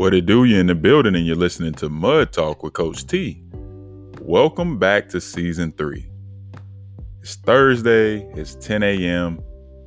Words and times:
What 0.00 0.14
it 0.14 0.24
do? 0.24 0.44
You 0.44 0.58
in 0.58 0.66
the 0.66 0.74
building 0.74 1.14
and 1.14 1.26
you're 1.26 1.36
listening 1.36 1.74
to 1.74 1.90
Mud 1.90 2.32
Talk 2.32 2.62
with 2.62 2.72
Coach 2.72 3.06
T. 3.06 3.42
Welcome 4.22 4.78
back 4.78 5.10
to 5.10 5.20
season 5.20 5.72
three. 5.72 6.10
It's 7.20 7.36
Thursday, 7.36 8.22
it's 8.34 8.54
10 8.54 8.82
a.m. 8.82 9.42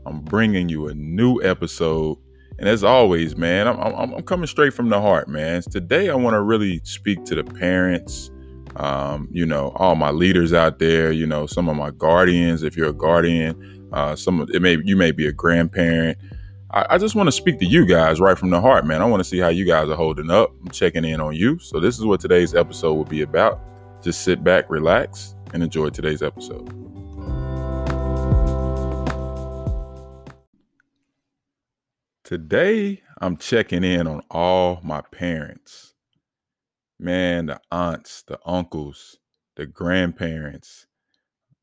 I'm 0.06 0.21
bringing 0.21 0.70
you 0.70 0.88
a 0.88 0.94
new 0.94 1.42
episode. 1.42 2.20
And 2.60 2.70
as 2.70 2.84
always, 2.84 3.35
man, 3.35 3.67
I'm, 3.67 3.79
I'm, 3.79 4.13
I'm 4.13 4.21
coming 4.21 4.46
straight 4.46 4.76
from 4.76 4.89
the 4.89 5.02
heart, 5.02 5.29
man. 5.29 5.63
Today, 5.63 6.12
I 6.12 6.16
want 6.16 6.35
to 6.35 6.42
really 6.43 6.80
speak 6.84 7.25
to 7.25 7.34
the 7.34 7.43
parents, 7.43 8.30
um, 8.75 9.28
you 9.31 9.48
know, 9.48 9.71
all 9.78 9.96
my 9.96 10.11
leaders 10.11 10.53
out 10.53 10.78
there, 10.78 11.11
you 11.11 11.25
know, 11.25 11.48
some 11.48 11.67
of 11.67 11.75
my 11.75 11.89
guardians, 11.89 12.61
if 12.61 12.78
you're 12.78 12.89
a 12.89 12.93
guardian, 12.93 13.89
uh, 13.92 14.16
some 14.16 14.42
of 14.42 14.52
it 14.52 14.61
may 14.61 14.78
you 14.84 14.96
may 14.96 15.11
be 15.11 15.25
a 15.25 15.31
grandparent, 15.31 16.20
I, 16.73 16.88
I 16.95 16.98
just 16.98 17.13
want 17.13 17.27
to 17.27 17.32
speak 17.32 17.59
to 17.59 17.66
you 17.66 17.86
guys 17.86 18.20
right 18.20 18.38
from 18.38 18.50
the 18.50 18.59
heart, 18.59 18.86
man. 18.86 19.02
I 19.02 19.05
want 19.05 19.20
to 19.20 19.30
see 19.30 19.38
how 19.38 19.50
you 19.50 19.63
guys 19.63 19.90
are 19.90 19.95
holding 19.95 20.32
up. 20.32 20.52
I'm 20.62 20.72
checking 20.72 21.05
in 21.05 21.22
on 21.22 21.36
you. 21.36 21.59
So 21.59 21.80
this 21.80 21.99
is 21.99 22.05
what 22.05 22.20
today's 22.20 22.55
episode 22.55 22.96
will 22.96 23.05
be 23.05 23.22
about. 23.22 23.62
Just 24.02 24.23
sit 24.23 24.44
back, 24.44 24.70
relax, 24.70 25.36
and 25.54 25.62
enjoy 25.62 25.90
today's 25.90 26.23
episode. 26.23 26.68
Today, 32.23 33.04
I'm 33.21 33.38
checking 33.38 33.84
in 33.84 34.08
on 34.08 34.24
all 34.32 34.80
my 34.84 35.02
parents. 35.02 35.94
Man, 36.99 37.48
the 37.48 37.62
aunts, 37.71 38.24
the 38.24 38.40
uncles, 38.46 39.20
the 39.55 39.68
grandparents, 39.68 40.88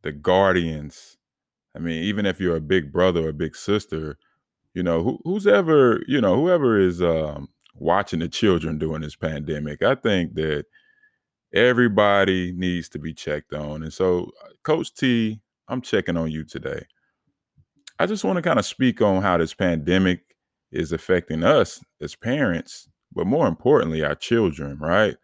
the 0.02 0.12
guardians. 0.12 1.16
I 1.74 1.80
mean, 1.80 2.04
even 2.04 2.26
if 2.26 2.40
you're 2.40 2.56
a 2.56 2.60
big 2.60 2.92
brother 2.92 3.26
or 3.26 3.30
a 3.30 3.34
big 3.34 3.56
sister, 3.56 4.16
you 4.74 4.82
know, 4.82 5.02
who, 5.02 5.18
who's 5.24 5.46
ever, 5.46 6.02
you 6.06 6.20
know, 6.20 6.36
whoever 6.36 6.78
is 6.78 7.02
um, 7.02 7.48
watching 7.74 8.20
the 8.20 8.28
children 8.28 8.78
during 8.78 9.02
this 9.02 9.16
pandemic, 9.16 9.82
I 9.82 9.94
think 9.94 10.34
that 10.34 10.66
everybody 11.54 12.52
needs 12.52 12.88
to 12.90 12.98
be 12.98 13.12
checked 13.12 13.52
on. 13.52 13.82
And 13.82 13.92
so, 13.92 14.30
uh, 14.44 14.50
Coach 14.62 14.94
T, 14.94 15.40
I'm 15.68 15.80
checking 15.80 16.16
on 16.16 16.30
you 16.30 16.44
today. 16.44 16.86
I 17.98 18.06
just 18.06 18.24
want 18.24 18.36
to 18.36 18.42
kind 18.42 18.58
of 18.58 18.64
speak 18.64 19.02
on 19.02 19.22
how 19.22 19.36
this 19.36 19.54
pandemic 19.54 20.20
is 20.72 20.92
affecting 20.92 21.42
us 21.42 21.82
as 22.00 22.14
parents, 22.14 22.88
but 23.12 23.26
more 23.26 23.46
importantly, 23.46 24.04
our 24.04 24.14
children, 24.14 24.78
right? 24.78 25.16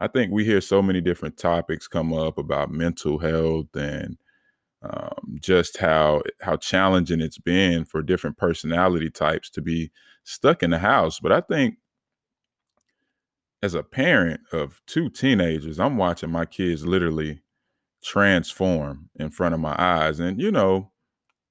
I 0.00 0.08
think 0.08 0.32
we 0.32 0.44
hear 0.44 0.60
so 0.60 0.82
many 0.82 1.00
different 1.00 1.36
topics 1.36 1.88
come 1.88 2.12
up 2.12 2.38
about 2.38 2.70
mental 2.70 3.18
health 3.18 3.74
and 3.74 4.18
um, 4.90 5.38
just 5.40 5.78
how 5.78 6.22
how 6.40 6.56
challenging 6.56 7.20
it's 7.20 7.38
been 7.38 7.84
for 7.84 8.02
different 8.02 8.36
personality 8.38 9.10
types 9.10 9.50
to 9.50 9.62
be 9.62 9.90
stuck 10.24 10.62
in 10.62 10.70
the 10.70 10.78
house. 10.78 11.20
But 11.20 11.32
I 11.32 11.40
think 11.40 11.76
as 13.62 13.74
a 13.74 13.82
parent 13.82 14.40
of 14.52 14.80
two 14.86 15.08
teenagers, 15.08 15.80
I'm 15.80 15.96
watching 15.96 16.30
my 16.30 16.44
kids 16.44 16.86
literally 16.86 17.40
transform 18.04 19.10
in 19.16 19.30
front 19.30 19.54
of 19.54 19.60
my 19.60 19.76
eyes. 19.78 20.20
And 20.20 20.40
you 20.40 20.52
know, 20.52 20.92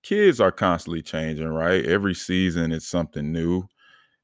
kids 0.03 0.41
are 0.41 0.51
constantly 0.51 1.01
changing, 1.01 1.47
right? 1.49 1.85
Every 1.85 2.15
season 2.15 2.71
it's 2.71 2.87
something 2.87 3.31
new. 3.31 3.65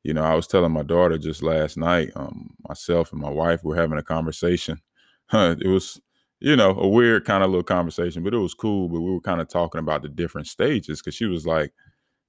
You 0.03 0.13
know, 0.13 0.23
I 0.23 0.35
was 0.35 0.47
telling 0.47 0.73
my 0.73 0.83
daughter 0.83 1.17
just 1.17 1.43
last 1.43 1.77
night, 1.77 2.11
um, 2.15 2.51
myself 2.67 3.11
and 3.13 3.21
my 3.21 3.29
wife 3.29 3.63
were 3.63 3.75
having 3.75 3.99
a 3.99 4.03
conversation. 4.03 4.81
it 5.33 5.67
was 5.67 6.01
you 6.41 6.55
know, 6.57 6.71
a 6.77 6.87
weird 6.87 7.25
kind 7.25 7.43
of 7.43 7.51
little 7.51 7.63
conversation, 7.63 8.23
but 8.23 8.33
it 8.33 8.39
was 8.39 8.55
cool. 8.55 8.89
But 8.89 9.01
we 9.01 9.11
were 9.11 9.21
kind 9.21 9.41
of 9.41 9.49
talking 9.49 9.79
about 9.79 10.01
the 10.03 10.09
different 10.09 10.47
stages 10.47 11.01
because 11.01 11.15
she 11.15 11.25
was 11.25 11.47
like, 11.47 11.73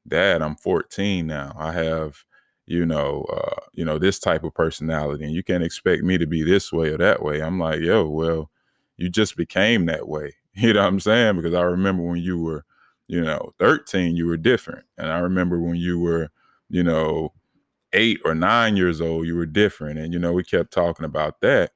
"Dad, 0.09 0.43
I'm 0.43 0.57
14 0.57 1.27
now. 1.27 1.55
I 1.59 1.73
have, 1.73 2.25
you 2.67 2.87
know, 2.87 3.25
uh, 3.33 3.61
you 3.73 3.85
know, 3.85 3.99
this 3.99 4.19
type 4.21 4.45
of 4.45 4.55
personality, 4.55 5.25
and 5.25 5.35
you 5.35 5.43
can't 5.43 5.65
expect 5.65 6.03
me 6.05 6.19
to 6.19 6.27
be 6.27 6.43
this 6.43 6.73
way 6.73 6.91
or 6.91 6.99
that 6.99 7.23
way." 7.23 7.43
I'm 7.43 7.59
like, 7.59 7.81
"Yo, 7.81 8.09
well, 8.09 8.51
you 8.97 9.09
just 9.11 9.37
became 9.37 9.87
that 9.87 10.09
way." 10.09 10.35
You 10.55 10.75
know 10.75 10.83
what 10.83 10.89
I'm 10.89 11.01
saying? 11.01 11.37
Because 11.37 11.55
I 11.55 11.63
remember 11.63 12.03
when 12.03 12.19
you 12.21 12.39
were, 12.41 12.65
you 13.09 13.23
know, 13.23 13.55
13, 13.59 14.17
you 14.17 14.27
were 14.27 14.37
different, 14.37 14.85
and 14.99 15.11
I 15.11 15.19
remember 15.21 15.59
when 15.61 15.77
you 15.77 15.99
were, 16.01 16.31
you 16.69 16.83
know, 16.83 17.33
eight 17.93 18.21
or 18.25 18.35
nine 18.35 18.77
years 18.77 19.01
old, 19.01 19.27
you 19.27 19.37
were 19.37 19.47
different, 19.47 19.99
and 19.99 20.13
you 20.13 20.19
know, 20.19 20.33
we 20.33 20.45
kept 20.45 20.73
talking 20.73 21.05
about 21.07 21.41
that 21.43 21.73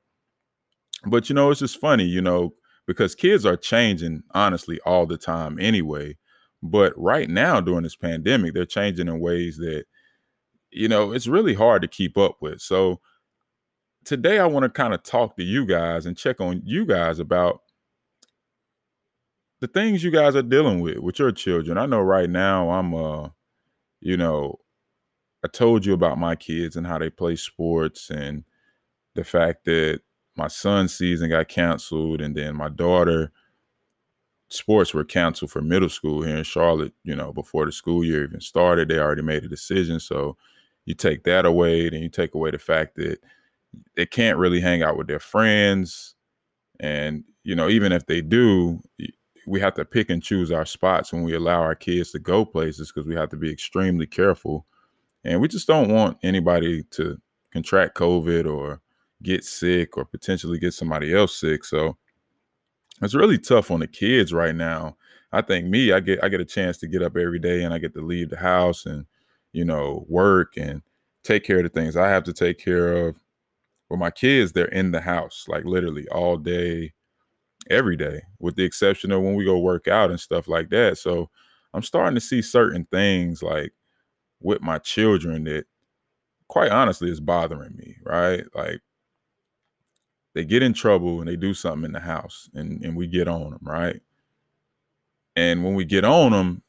but 1.06 1.28
you 1.28 1.34
know, 1.34 1.50
it's 1.50 1.60
just 1.60 1.80
funny, 1.80 2.04
you 2.04 2.20
know, 2.20 2.54
because 2.86 3.14
kids 3.14 3.46
are 3.46 3.56
changing 3.56 4.22
honestly 4.32 4.80
all 4.86 5.06
the 5.06 5.18
time 5.18 5.58
anyway. 5.60 6.16
But 6.62 6.92
right 6.96 7.28
now 7.28 7.60
during 7.60 7.82
this 7.82 7.96
pandemic, 7.96 8.54
they're 8.54 8.66
changing 8.66 9.08
in 9.08 9.20
ways 9.20 9.56
that, 9.58 9.84
you 10.70 10.88
know, 10.88 11.12
it's 11.12 11.26
really 11.26 11.54
hard 11.54 11.82
to 11.82 11.88
keep 11.88 12.16
up 12.18 12.36
with. 12.40 12.60
So 12.60 13.00
today 14.04 14.38
I 14.38 14.46
want 14.46 14.64
to 14.64 14.70
kind 14.70 14.94
of 14.94 15.02
talk 15.02 15.36
to 15.36 15.42
you 15.44 15.66
guys 15.66 16.06
and 16.06 16.16
check 16.16 16.40
on 16.40 16.62
you 16.64 16.86
guys 16.86 17.18
about 17.18 17.60
the 19.60 19.66
things 19.66 20.04
you 20.04 20.10
guys 20.10 20.36
are 20.36 20.42
dealing 20.42 20.80
with 20.80 20.98
with 20.98 21.18
your 21.18 21.32
children. 21.32 21.78
I 21.78 21.86
know 21.86 22.00
right 22.00 22.28
now 22.28 22.70
I'm 22.70 22.94
uh, 22.94 23.28
you 24.00 24.16
know, 24.16 24.60
I 25.44 25.48
told 25.48 25.86
you 25.86 25.94
about 25.94 26.18
my 26.18 26.36
kids 26.36 26.76
and 26.76 26.86
how 26.86 26.98
they 26.98 27.10
play 27.10 27.36
sports 27.36 28.10
and 28.10 28.44
the 29.14 29.24
fact 29.24 29.64
that 29.66 30.00
my 30.36 30.48
son's 30.48 30.96
season 30.96 31.30
got 31.30 31.48
canceled, 31.48 32.20
and 32.20 32.36
then 32.36 32.56
my 32.56 32.68
daughter 32.68 33.32
sports 34.48 34.94
were 34.94 35.04
canceled 35.04 35.50
for 35.50 35.60
middle 35.60 35.88
school 35.88 36.22
here 36.22 36.36
in 36.36 36.44
Charlotte. 36.44 36.92
You 37.04 37.16
know, 37.16 37.32
before 37.32 37.66
the 37.66 37.72
school 37.72 38.04
year 38.04 38.24
even 38.24 38.40
started, 38.40 38.88
they 38.88 38.98
already 38.98 39.22
made 39.22 39.44
a 39.44 39.48
decision. 39.48 40.00
So 40.00 40.36
you 40.84 40.94
take 40.94 41.24
that 41.24 41.44
away, 41.44 41.88
then 41.88 42.02
you 42.02 42.08
take 42.08 42.34
away 42.34 42.50
the 42.50 42.58
fact 42.58 42.96
that 42.96 43.18
they 43.96 44.06
can't 44.06 44.38
really 44.38 44.60
hang 44.60 44.82
out 44.82 44.96
with 44.96 45.08
their 45.08 45.20
friends, 45.20 46.14
and 46.80 47.24
you 47.44 47.54
know, 47.54 47.68
even 47.68 47.92
if 47.92 48.06
they 48.06 48.20
do, 48.20 48.82
we 49.46 49.60
have 49.60 49.74
to 49.74 49.84
pick 49.84 50.10
and 50.10 50.22
choose 50.22 50.50
our 50.50 50.66
spots 50.66 51.12
when 51.12 51.22
we 51.22 51.34
allow 51.34 51.60
our 51.60 51.74
kids 51.74 52.10
to 52.12 52.18
go 52.18 52.44
places 52.44 52.90
because 52.92 53.06
we 53.06 53.14
have 53.14 53.30
to 53.30 53.36
be 53.36 53.52
extremely 53.52 54.06
careful. 54.06 54.66
And 55.24 55.40
we 55.40 55.48
just 55.48 55.68
don't 55.68 55.92
want 55.92 56.18
anybody 56.22 56.84
to 56.92 57.20
contract 57.52 57.96
COVID 57.96 58.50
or 58.52 58.80
get 59.22 59.44
sick 59.44 59.96
or 59.96 60.04
potentially 60.04 60.58
get 60.58 60.74
somebody 60.74 61.14
else 61.14 61.38
sick. 61.38 61.64
So 61.64 61.96
it's 63.02 63.14
really 63.14 63.38
tough 63.38 63.70
on 63.70 63.80
the 63.80 63.86
kids 63.86 64.32
right 64.32 64.54
now. 64.54 64.96
I 65.32 65.42
think 65.42 65.66
me, 65.66 65.92
I 65.92 66.00
get 66.00 66.22
I 66.22 66.28
get 66.28 66.40
a 66.40 66.44
chance 66.44 66.78
to 66.78 66.88
get 66.88 67.02
up 67.02 67.16
every 67.16 67.38
day 67.38 67.62
and 67.62 67.74
I 67.74 67.78
get 67.78 67.94
to 67.94 68.00
leave 68.00 68.30
the 68.30 68.38
house 68.38 68.86
and 68.86 69.06
you 69.52 69.64
know 69.64 70.06
work 70.08 70.54
and 70.56 70.82
take 71.24 71.44
care 71.44 71.58
of 71.58 71.64
the 71.64 71.68
things 71.68 71.96
I 71.96 72.08
have 72.08 72.24
to 72.24 72.32
take 72.32 72.58
care 72.58 72.92
of. 73.08 73.16
But 73.90 73.98
my 73.98 74.10
kids, 74.10 74.52
they're 74.52 74.66
in 74.66 74.92
the 74.92 75.00
house 75.00 75.44
like 75.48 75.64
literally 75.64 76.08
all 76.08 76.36
day, 76.36 76.92
every 77.70 77.96
day, 77.96 78.22
with 78.38 78.56
the 78.56 78.64
exception 78.64 79.12
of 79.12 79.22
when 79.22 79.34
we 79.34 79.44
go 79.44 79.58
work 79.58 79.88
out 79.88 80.10
and 80.10 80.20
stuff 80.20 80.48
like 80.48 80.70
that. 80.70 80.98
So 80.98 81.30
I'm 81.74 81.82
starting 81.82 82.14
to 82.14 82.20
see 82.20 82.42
certain 82.42 82.86
things 82.90 83.42
like 83.42 83.72
with 84.40 84.62
my 84.62 84.78
children 84.78 85.44
that 85.44 85.66
quite 86.48 86.70
honestly 86.70 87.10
is 87.10 87.20
bothering 87.20 87.76
me, 87.76 87.96
right? 88.04 88.44
Like 88.54 88.80
they 90.36 90.44
get 90.44 90.62
in 90.62 90.74
trouble 90.74 91.20
and 91.20 91.26
they 91.26 91.34
do 91.34 91.54
something 91.54 91.86
in 91.86 91.92
the 91.92 92.00
house 92.00 92.50
and, 92.52 92.84
and 92.84 92.94
we 92.94 93.06
get 93.06 93.26
on 93.26 93.52
them, 93.52 93.60
right? 93.62 94.02
And 95.34 95.64
when 95.64 95.74
we 95.74 95.86
get 95.86 96.04
on 96.04 96.32
them, 96.32 96.62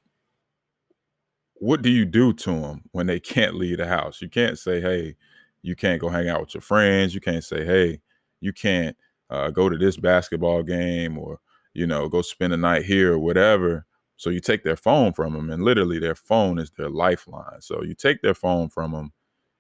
what 1.56 1.82
do 1.82 1.90
you 1.90 2.06
do 2.06 2.32
to 2.32 2.52
them 2.62 2.84
when 2.94 3.08
they 3.08 3.20
can't 3.20 3.56
leave 3.56 3.80
the 3.80 3.86
house? 3.86 4.22
You 4.22 4.30
can't 4.30 4.58
say, 4.58 4.80
hey, 4.80 5.18
you 5.64 5.76
can't 5.76 6.00
go 6.00 6.08
hang 6.08 6.30
out 6.30 6.40
with 6.40 6.54
your 6.54 6.62
friends. 6.62 7.14
You 7.14 7.20
can't 7.20 7.44
say, 7.44 7.66
hey, 7.66 8.00
you 8.40 8.54
can't 8.54 8.96
uh, 9.30 9.50
go 9.50 9.68
to 9.68 9.78
this 9.78 9.98
basketball 9.98 10.64
game 10.64 11.18
or, 11.18 11.42
you 11.74 11.86
know, 11.86 12.08
go 12.08 12.22
spend 12.22 12.54
a 12.54 12.58
night 12.58 12.86
here 12.86 13.16
or 13.16 13.20
whatever. 13.20 13.86
So 14.16 14.30
you 14.30 14.40
take 14.40 14.64
their 14.64 14.78
phone 14.78 15.12
from 15.12 15.34
them, 15.34 15.50
and 15.50 15.62
literally 15.62 16.00
their 16.00 16.16
phone 16.16 16.58
is 16.58 16.72
their 16.72 16.90
lifeline. 16.90 17.60
So 17.60 17.84
you 17.84 17.96
take 17.96 18.22
their 18.22 18.34
phone 18.34 18.70
from 18.70 18.94
them, 18.94 19.12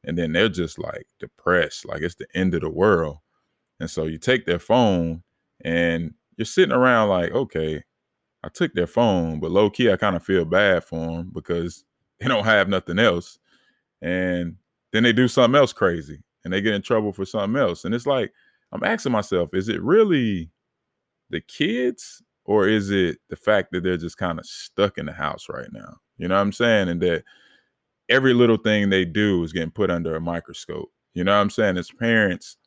and 0.05 0.17
then 0.17 0.31
they're 0.31 0.47
just 0.47 0.79
like 0.79 1.07
depressed, 1.19 1.85
like 1.85 2.01
it's 2.03 2.15
the 2.15 2.27
end 2.33 2.53
of 2.53 2.61
the 2.61 2.69
world. 2.69 3.17
And 3.79 3.89
so 3.89 4.05
you 4.05 4.17
take 4.17 4.45
their 4.45 4.59
phone 4.59 5.23
and 5.63 6.13
you're 6.37 6.45
sitting 6.45 6.73
around 6.73 7.09
like, 7.09 7.31
okay, 7.31 7.83
I 8.43 8.49
took 8.49 8.73
their 8.73 8.87
phone, 8.87 9.39
but 9.39 9.51
low 9.51 9.69
key, 9.69 9.91
I 9.91 9.97
kind 9.97 10.15
of 10.15 10.23
feel 10.23 10.45
bad 10.45 10.83
for 10.83 11.05
them 11.05 11.31
because 11.33 11.83
they 12.19 12.27
don't 12.27 12.45
have 12.45 12.69
nothing 12.69 12.99
else. 12.99 13.39
And 14.01 14.55
then 14.93 15.03
they 15.03 15.13
do 15.13 15.27
something 15.27 15.57
else 15.57 15.73
crazy 15.73 16.21
and 16.43 16.53
they 16.53 16.61
get 16.61 16.73
in 16.73 16.81
trouble 16.81 17.11
for 17.11 17.25
something 17.25 17.59
else. 17.59 17.85
And 17.85 17.93
it's 17.93 18.05
like, 18.05 18.31
I'm 18.71 18.83
asking 18.83 19.11
myself, 19.11 19.49
is 19.53 19.69
it 19.69 19.81
really 19.81 20.49
the 21.29 21.41
kids 21.41 22.21
or 22.45 22.67
is 22.67 22.91
it 22.91 23.17
the 23.29 23.35
fact 23.35 23.71
that 23.71 23.83
they're 23.83 23.97
just 23.97 24.17
kind 24.17 24.39
of 24.39 24.45
stuck 24.45 24.97
in 24.97 25.05
the 25.05 25.13
house 25.13 25.47
right 25.49 25.67
now? 25.71 25.97
You 26.17 26.27
know 26.27 26.35
what 26.35 26.41
I'm 26.41 26.53
saying? 26.53 26.89
And 26.89 27.01
that 27.01 27.23
every 28.09 28.33
little 28.33 28.57
thing 28.57 28.89
they 28.89 29.05
do 29.05 29.43
is 29.43 29.53
getting 29.53 29.71
put 29.71 29.91
under 29.91 30.15
a 30.15 30.21
microscope. 30.21 30.89
You 31.13 31.23
know 31.23 31.35
what 31.35 31.41
I'm 31.41 31.49
saying? 31.49 31.77
As 31.77 31.91
parents, 31.91 32.57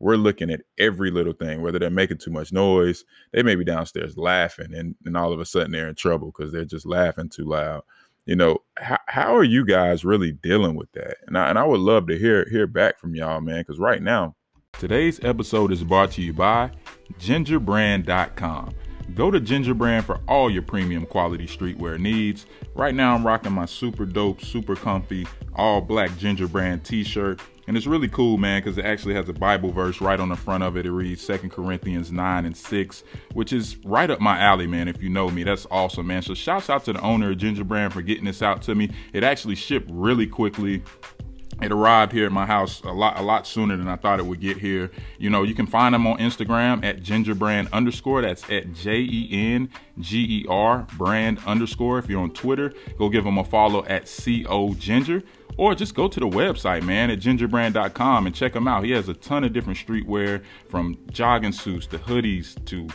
we're 0.00 0.16
looking 0.16 0.50
at 0.50 0.60
every 0.78 1.10
little 1.10 1.32
thing, 1.32 1.60
whether 1.60 1.78
they're 1.78 1.90
making 1.90 2.18
too 2.18 2.30
much 2.30 2.52
noise, 2.52 3.04
they 3.32 3.42
may 3.42 3.54
be 3.54 3.64
downstairs 3.64 4.16
laughing, 4.16 4.72
and, 4.74 4.94
and 5.04 5.16
all 5.16 5.32
of 5.32 5.40
a 5.40 5.44
sudden 5.44 5.72
they're 5.72 5.88
in 5.88 5.94
trouble 5.94 6.32
because 6.36 6.52
they're 6.52 6.64
just 6.64 6.86
laughing 6.86 7.28
too 7.28 7.44
loud. 7.44 7.82
you 8.26 8.36
know, 8.36 8.58
how, 8.76 8.98
how 9.06 9.34
are 9.34 9.44
you 9.44 9.64
guys 9.64 10.04
really 10.04 10.32
dealing 10.32 10.76
with 10.76 10.92
that? 10.92 11.16
And 11.26 11.36
I, 11.36 11.48
and 11.48 11.58
I 11.58 11.64
would 11.64 11.80
love 11.80 12.06
to 12.08 12.18
hear 12.18 12.46
hear 12.50 12.66
back 12.66 12.98
from 12.98 13.14
y'all, 13.14 13.40
man, 13.40 13.60
because 13.60 13.78
right 13.78 14.02
now, 14.02 14.36
today's 14.78 15.18
episode 15.24 15.72
is 15.72 15.82
brought 15.82 16.12
to 16.12 16.22
you 16.22 16.32
by 16.32 16.70
jengerbrand.com. 17.18 18.74
Go 19.14 19.30
to 19.30 19.40
Jenger 19.40 19.76
Brand 19.76 20.04
for 20.04 20.20
all 20.28 20.50
your 20.50 20.62
premium 20.62 21.06
quality 21.06 21.46
streetwear 21.46 21.98
needs. 21.98 22.44
Right 22.74 22.94
now, 22.94 23.14
I'm 23.14 23.26
rocking 23.26 23.52
my 23.52 23.64
super 23.64 24.04
dope, 24.04 24.42
super 24.42 24.76
comfy, 24.76 25.26
all 25.54 25.80
black 25.80 26.10
Jenger 26.10 26.50
Brand 26.50 26.84
t 26.84 27.02
shirt. 27.02 27.40
And 27.68 27.76
it's 27.76 27.86
really 27.86 28.08
cool, 28.08 28.38
man, 28.38 28.62
because 28.62 28.78
it 28.78 28.86
actually 28.86 29.12
has 29.12 29.28
a 29.28 29.34
Bible 29.34 29.70
verse 29.70 30.00
right 30.00 30.18
on 30.18 30.30
the 30.30 30.36
front 30.36 30.64
of 30.64 30.78
it. 30.78 30.86
It 30.86 30.90
reads 30.90 31.26
2 31.26 31.50
Corinthians 31.50 32.10
9 32.10 32.46
and 32.46 32.56
6, 32.56 33.04
which 33.34 33.52
is 33.52 33.76
right 33.84 34.10
up 34.10 34.20
my 34.20 34.38
alley, 34.38 34.66
man, 34.66 34.88
if 34.88 35.02
you 35.02 35.10
know 35.10 35.28
me. 35.30 35.42
That's 35.42 35.66
awesome, 35.70 36.06
man. 36.06 36.22
So 36.22 36.32
shouts 36.32 36.70
out 36.70 36.86
to 36.86 36.94
the 36.94 37.00
owner 37.02 37.30
of 37.30 37.36
Jenger 37.36 37.68
Brand 37.68 37.92
for 37.92 38.00
getting 38.00 38.24
this 38.24 38.40
out 38.40 38.62
to 38.62 38.74
me. 38.74 38.90
It 39.12 39.22
actually 39.22 39.54
shipped 39.54 39.90
really 39.92 40.26
quickly 40.26 40.82
it 41.60 41.72
arrived 41.72 42.12
here 42.12 42.26
at 42.26 42.32
my 42.32 42.46
house 42.46 42.80
a 42.82 42.92
lot 42.92 43.18
a 43.18 43.22
lot 43.22 43.46
sooner 43.46 43.76
than 43.76 43.88
I 43.88 43.96
thought 43.96 44.20
it 44.20 44.26
would 44.26 44.40
get 44.40 44.58
here. 44.58 44.90
You 45.18 45.30
know, 45.30 45.42
you 45.42 45.54
can 45.54 45.66
find 45.66 45.94
them 45.94 46.06
on 46.06 46.18
Instagram 46.18 46.84
at 46.84 47.02
jengerbrand 47.02 47.72
underscore. 47.72 48.22
That's 48.22 48.48
at 48.50 48.72
J 48.72 48.98
E 49.00 49.28
N 49.32 49.70
G 49.98 50.42
E 50.42 50.46
R 50.48 50.86
brand 50.96 51.40
underscore. 51.46 51.98
If 51.98 52.08
you're 52.08 52.20
on 52.20 52.32
Twitter, 52.32 52.72
go 52.98 53.08
give 53.08 53.24
them 53.24 53.38
a 53.38 53.44
follow 53.44 53.84
at 53.86 54.08
C 54.08 54.46
O 54.46 54.70
Jenger. 54.70 55.24
Or 55.56 55.74
just 55.74 55.96
go 55.96 56.06
to 56.06 56.20
the 56.20 56.28
website, 56.28 56.84
man, 56.84 57.10
at 57.10 57.18
jengerbrand.com 57.18 58.26
and 58.26 58.34
check 58.34 58.54
him 58.54 58.68
out. 58.68 58.84
He 58.84 58.92
has 58.92 59.08
a 59.08 59.14
ton 59.14 59.42
of 59.42 59.52
different 59.52 59.76
streetwear 59.76 60.44
from 60.68 60.96
jogging 61.10 61.50
suits 61.50 61.88
to 61.88 61.98
hoodies 61.98 62.64
to 62.66 62.86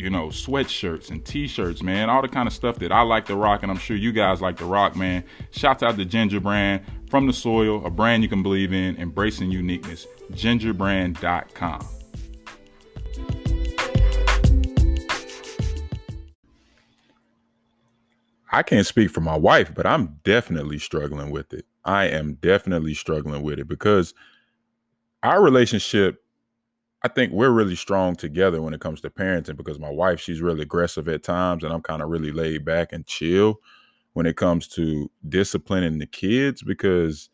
you 0.00 0.08
know, 0.08 0.28
sweatshirts 0.28 1.10
and 1.10 1.22
t-shirts, 1.24 1.82
man, 1.82 2.08
all 2.08 2.22
the 2.22 2.28
kind 2.28 2.46
of 2.46 2.54
stuff 2.54 2.78
that 2.78 2.90
I 2.90 3.02
like 3.02 3.26
to 3.26 3.36
rock, 3.36 3.62
and 3.62 3.70
I'm 3.70 3.76
sure 3.76 3.96
you 3.96 4.12
guys 4.12 4.40
like 4.40 4.56
to 4.56 4.64
rock, 4.64 4.96
man. 4.96 5.24
Shouts 5.50 5.82
out 5.82 5.96
to 5.98 6.06
Jenger 6.06 6.42
Brand 6.42 6.82
from 7.10 7.26
the 7.26 7.32
soil, 7.32 7.84
a 7.84 7.90
brand 7.90 8.22
you 8.22 8.28
can 8.28 8.42
believe 8.42 8.72
in, 8.72 8.96
embracing 8.96 9.50
uniqueness. 9.50 10.06
Jengerbrand.com. 10.32 11.86
I 18.52 18.62
can't 18.62 18.86
speak 18.86 19.10
for 19.10 19.20
my 19.20 19.36
wife, 19.36 19.74
but 19.74 19.86
I'm 19.86 20.20
definitely 20.24 20.78
struggling 20.78 21.30
with 21.30 21.52
it. 21.52 21.66
I 21.84 22.06
am 22.06 22.34
definitely 22.34 22.94
struggling 22.94 23.42
with 23.42 23.58
it 23.58 23.68
because 23.68 24.14
our 25.22 25.42
relationship 25.42 26.22
I 27.02 27.08
think 27.08 27.32
we're 27.32 27.50
really 27.50 27.76
strong 27.76 28.14
together 28.14 28.60
when 28.60 28.74
it 28.74 28.80
comes 28.80 29.00
to 29.00 29.08
parenting 29.08 29.56
because 29.56 29.78
my 29.78 29.88
wife, 29.88 30.20
she's 30.20 30.42
really 30.42 30.60
aggressive 30.60 31.08
at 31.08 31.22
times, 31.22 31.64
and 31.64 31.72
I'm 31.72 31.80
kind 31.80 32.02
of 32.02 32.10
really 32.10 32.30
laid 32.30 32.62
back 32.66 32.92
and 32.92 33.06
chill 33.06 33.60
when 34.12 34.26
it 34.26 34.36
comes 34.36 34.66
to 34.68 35.10
disciplining 35.28 35.98
the 35.98 36.06
kids. 36.06 36.62
Because 36.62 37.30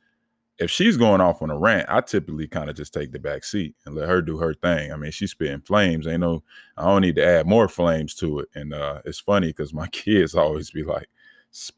if 0.59 0.71
she's 0.71 0.97
going 0.97 1.21
off 1.21 1.43
on 1.43 1.51
a 1.51 1.59
rant, 1.59 1.89
I 1.89 2.01
typically 2.01 2.49
kind 2.49 2.71
of 2.71 2.77
just 2.77 2.95
take 2.95 3.13
the 3.13 3.19
back 3.19 3.45
seat 3.45 3.75
and 3.85 3.95
let 3.95 4.09
her 4.09 4.23
do 4.23 4.39
her 4.39 4.55
thing. 4.55 4.93
I 4.93 4.97
mean, 4.97 5.11
she's 5.11 5.33
spitting 5.33 5.61
flames. 5.61 6.07
Ain't 6.07 6.21
no, 6.21 6.43
I 6.77 6.85
don't 6.85 7.03
need 7.03 7.17
to 7.17 7.27
add 7.27 7.47
more 7.47 7.69
flames 7.69 8.15
to 8.17 8.41
it. 8.41 8.49
And 8.55 8.73
uh, 8.73 9.03
it's 9.05 9.21
funny 9.21 9.49
because 9.49 9.75
my 9.75 9.87
kids 9.93 10.35
always 10.35 10.71
be 10.71 10.83
like, 10.83 11.09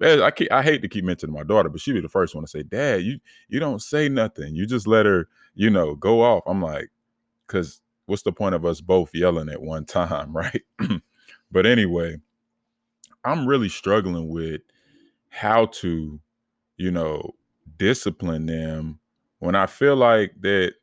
I, 0.03 0.33
I 0.51 0.63
hate 0.63 0.83
to 0.83 0.89
keep 0.89 1.05
mentioning 1.05 1.35
my 1.35 1.45
daughter, 1.45 1.69
but 1.69 1.81
she 1.81 1.93
be 1.93 2.01
the 2.01 2.09
first 2.09 2.35
one 2.35 2.43
to 2.43 2.51
say, 2.51 2.63
"Dad, 2.65 3.03
you 3.03 3.21
you 3.49 3.61
don't 3.61 3.81
say 3.81 4.09
nothing. 4.09 4.55
You 4.55 4.67
just 4.67 4.87
let 4.89 5.07
her, 5.07 5.29
you 5.55 5.71
know, 5.71 5.95
go 5.95 6.23
off." 6.23 6.43
I'm 6.47 6.61
like, 6.61 6.91
because 7.47 7.81
what's 8.07 8.23
the 8.23 8.33
point 8.33 8.55
of 8.55 8.65
us 8.65 8.81
both 8.81 9.15
yelling 9.15 9.49
at 9.49 9.63
one 9.63 9.85
time, 9.87 10.37
right? 10.37 10.63
but 11.53 11.67
anyway, 11.67 12.17
I'm 13.25 13.47
really 13.47 13.69
struggling 13.69 14.29
with 14.29 14.63
how 15.31 15.67
to, 15.67 16.21
you 16.77 16.91
know, 16.91 17.33
discipline 17.79 18.47
them 18.47 19.01
when 19.41 19.55
I 19.55 19.67
feel 19.67 19.97
like 19.97 20.33
that 20.43 20.75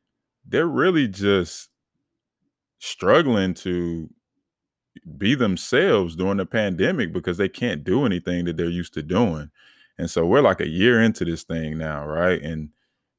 they're 0.47 0.67
really 0.67 1.07
just 1.07 1.69
struggling 2.79 3.53
to 3.53 4.09
be 5.17 5.35
themselves 5.35 6.15
during 6.15 6.37
the 6.37 6.45
pandemic 6.45 7.13
because 7.13 7.37
they 7.37 7.49
can't 7.49 7.83
do 7.83 8.05
anything 8.05 8.45
that 8.45 8.57
they're 8.57 8.69
used 8.69 8.93
to 8.93 9.01
doing. 9.03 9.49
And 9.97 10.09
so 10.09 10.25
we're 10.25 10.41
like 10.41 10.61
a 10.61 10.67
year 10.67 11.01
into 11.01 11.25
this 11.25 11.43
thing 11.43 11.77
now, 11.77 12.05
right? 12.05 12.41
And 12.41 12.69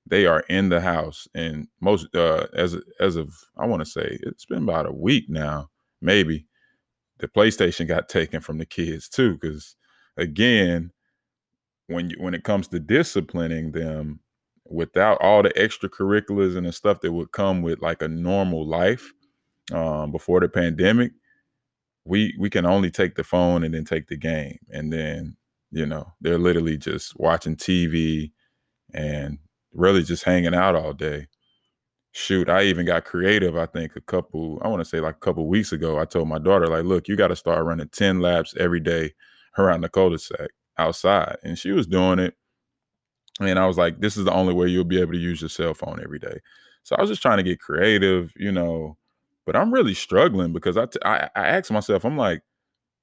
they 0.07 0.27
are 0.27 0.41
in 0.49 0.71
the 0.71 0.81
house 0.81 1.29
and 1.35 1.69
most 1.83 2.07
uh 2.17 2.47
as 2.55 2.79
as 3.01 3.17
of 3.17 3.35
i 3.59 3.67
want 3.67 3.85
to 3.85 3.91
say 3.91 4.19
it's 4.23 4.47
been 4.47 4.63
about 4.63 4.87
a 4.87 4.93
week 4.93 5.29
now 5.29 5.69
maybe 6.01 6.47
the 7.19 7.29
playstation 7.29 7.89
got 7.89 8.09
taken 8.09 8.41
from 8.41 8.59
the 8.59 8.67
kids 8.67 9.09
too 9.09 9.35
because 9.35 9.77
again 10.17 10.93
when 11.89 12.11
you 12.11 12.17
when 12.19 12.35
it 12.35 12.45
comes 12.45 12.69
to 12.69 12.81
disciplining 12.81 13.73
them 13.73 14.21
without 14.65 15.19
all 15.21 15.43
the 15.43 15.51
extracurriculars 15.51 16.57
and 16.57 16.67
the 16.67 16.73
stuff 16.73 17.01
that 17.01 17.13
would 17.13 17.31
come 17.33 17.63
with 17.63 17.81
like 17.81 18.03
a 18.03 18.09
normal 18.09 18.67
life 18.67 19.13
um, 19.73 20.11
before 20.11 20.41
the 20.41 20.49
pandemic 20.49 21.13
we 22.05 22.35
we 22.39 22.51
can 22.51 22.67
only 22.67 22.91
take 22.91 23.15
the 23.15 23.25
phone 23.25 23.63
and 23.63 23.75
then 23.75 23.85
take 23.85 24.09
the 24.09 24.17
game 24.17 24.59
and 24.71 24.93
then 24.93 25.37
you 25.71 25.87
know 25.87 26.13
they're 26.21 26.39
literally 26.39 26.77
just 26.77 27.19
watching 27.19 27.57
tv 27.57 28.33
and 28.95 29.39
really 29.77 30.03
just 30.03 30.25
hanging 30.25 30.55
out 30.55 30.75
all 30.75 30.93
day. 30.93 31.29
Shoot, 32.13 32.49
I 32.49 32.63
even 32.63 32.87
got 32.87 33.05
creative. 33.05 33.57
I 33.57 33.67
think 33.67 33.95
a 33.95 34.01
couple, 34.01 34.59
I 34.63 34.69
want 34.69 34.81
to 34.81 34.89
say 34.89 35.01
like 35.01 35.17
a 35.17 35.21
couple 35.21 35.47
weeks 35.47 35.73
ago, 35.73 35.99
I 35.99 36.07
told 36.07 36.29
my 36.29 36.39
daughter, 36.39 36.67
like, 36.67 36.85
look, 36.85 37.09
you 37.09 37.17
got 37.17 37.29
to 37.29 37.37
start 37.37 37.65
running 37.65 37.89
10 37.89 38.21
laps 38.21 38.55
every 38.59 38.81
day 38.81 39.13
around 39.59 39.83
the 39.83 39.89
cul-de-sac 39.89 40.51
outside. 40.79 41.37
And 41.43 41.59
she 41.59 41.73
was 41.73 41.87
doing 41.87 42.19
it. 42.19 42.35
And 43.41 43.59
I 43.59 43.67
was 43.67 43.77
like, 43.77 44.01
this 44.01 44.17
is 44.17 44.25
the 44.25 44.33
only 44.33 44.55
way 44.55 44.69
you'll 44.69 44.85
be 44.85 45.01
able 45.01 45.13
to 45.13 45.19
use 45.19 45.41
your 45.43 45.51
cell 45.51 45.75
phone 45.75 46.01
every 46.03 46.19
day. 46.19 46.39
So 46.85 46.97
I 46.97 47.01
was 47.01 47.11
just 47.11 47.23
trying 47.23 47.37
to 47.39 47.43
get 47.43 47.61
creative, 47.61 48.33
you 48.37 48.53
know, 48.53 48.97
but 49.45 49.57
I'm 49.57 49.73
really 49.73 49.95
struggling 49.95 50.53
because 50.53 50.77
I, 50.77 50.87
t- 50.87 50.99
I, 51.05 51.29
I 51.37 51.47
asked 51.49 51.71
myself, 51.71 52.05
I'm 52.05 52.17
like, 52.17 52.43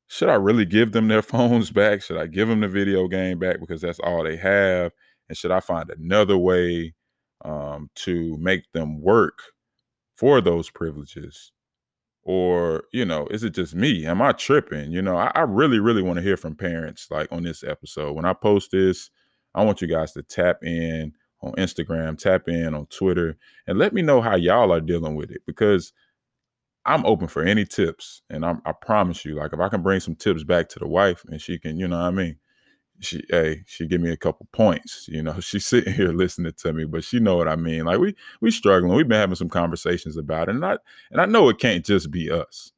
should 0.08 0.30
I 0.30 0.36
really 0.36 0.66
give 0.66 0.92
them 0.92 1.08
their 1.08 1.22
phones 1.24 1.72
back? 1.72 2.02
Should 2.02 2.18
I 2.18 2.28
give 2.28 2.48
them 2.48 2.62
the 2.62 2.68
video 2.68 3.08
game 3.08 3.40
back 3.40 3.60
because 3.60 3.81
that's 3.81 4.00
all 4.00 4.24
they 4.24 4.38
have? 4.38 4.92
And 5.30 5.38
should 5.38 5.52
I 5.52 5.60
find 5.60 5.90
another 5.90 6.38
way 6.38 6.94
um, 7.46 7.90
to 7.96 8.38
make 8.38 8.72
them 8.74 9.02
work 9.02 9.40
for 10.16 10.42
those 10.42 10.70
privileges? 10.70 11.52
Or, 12.25 12.84
you 12.94 13.04
know, 13.04 13.28
is 13.28 13.44
it 13.44 13.54
just 13.54 13.75
me? 13.75 14.06
Am 14.06 14.22
I 14.22 14.31
tripping? 14.31 14.92
You 14.92 15.02
know, 15.02 15.18
I, 15.18 15.31
I 15.36 15.42
really, 15.42 15.80
really 15.80 16.02
want 16.02 16.18
to 16.18 16.24
hear 16.24 16.38
from 16.38 16.56
parents 16.56 17.08
like 17.12 17.30
on 17.31 17.44
this 17.44 17.64
episode. 17.64 18.14
When 18.14 18.25
I 18.25 18.34
post 18.34 18.72
this, 18.72 19.10
I 19.54 19.64
want 19.64 19.82
you 19.82 19.88
guys 19.88 20.13
to 20.13 20.24
tap 20.24 20.63
in 20.63 21.13
on 21.42 21.51
Instagram, 21.53 22.18
tap 22.18 22.48
in 22.48 22.74
on 22.74 22.86
Twitter, 22.86 23.36
and 23.68 23.77
let 23.77 23.94
me 23.94 24.01
know 24.01 24.22
how 24.22 24.36
y'all 24.36 24.72
are 24.72 24.80
dealing 24.80 25.15
with 25.15 25.32
it 25.32 25.42
because 25.46 25.92
I'm 26.86 27.06
open 27.06 27.27
for 27.27 27.44
any 27.44 27.65
tips. 27.65 28.22
And 28.30 28.46
I'm, 28.46 28.62
I 28.65 28.72
promise 28.72 29.25
you, 29.25 29.36
like, 29.36 29.53
if 29.53 29.60
I 29.60 29.70
can 29.70 29.82
bring 29.82 30.00
some 30.00 30.15
tips 30.15 30.44
back 30.44 30.70
to 30.70 30.80
the 30.80 30.88
wife 30.88 31.24
and 31.27 31.42
she 31.42 31.60
can, 31.60 31.77
you 31.77 31.88
know 31.88 31.98
what 31.98 32.08
I 32.08 32.12
mean? 32.12 32.38
She 33.00 33.24
hey 33.30 33.64
she 33.66 33.88
give 33.88 34.02
me 34.02 34.12
a 34.12 34.18
couple 34.18 34.48
points 34.52 35.08
you 35.08 35.22
know 35.22 35.40
she's 35.40 35.66
sitting 35.66 35.94
here 35.94 36.12
listening 36.12 36.54
to 36.58 36.74
me 36.74 36.86
but 36.86 37.04
she 37.04 37.20
know 37.20 37.36
what 37.36 37.48
i 37.48 37.56
mean 37.56 37.86
like 37.86 38.00
we 38.00 38.16
we 38.42 38.52
struggling 38.52 38.94
we've 38.96 39.08
been 39.08 39.20
having 39.20 39.36
some 39.36 39.50
conversations 39.50 40.18
about 40.18 40.50
it 40.50 40.56
and 40.56 40.66
i 40.66 40.78
and 41.12 41.20
i 41.20 41.26
know 41.26 41.50
it 41.50 41.60
can't 41.60 41.86
just 41.86 42.12
be 42.12 42.30
us 42.32 42.72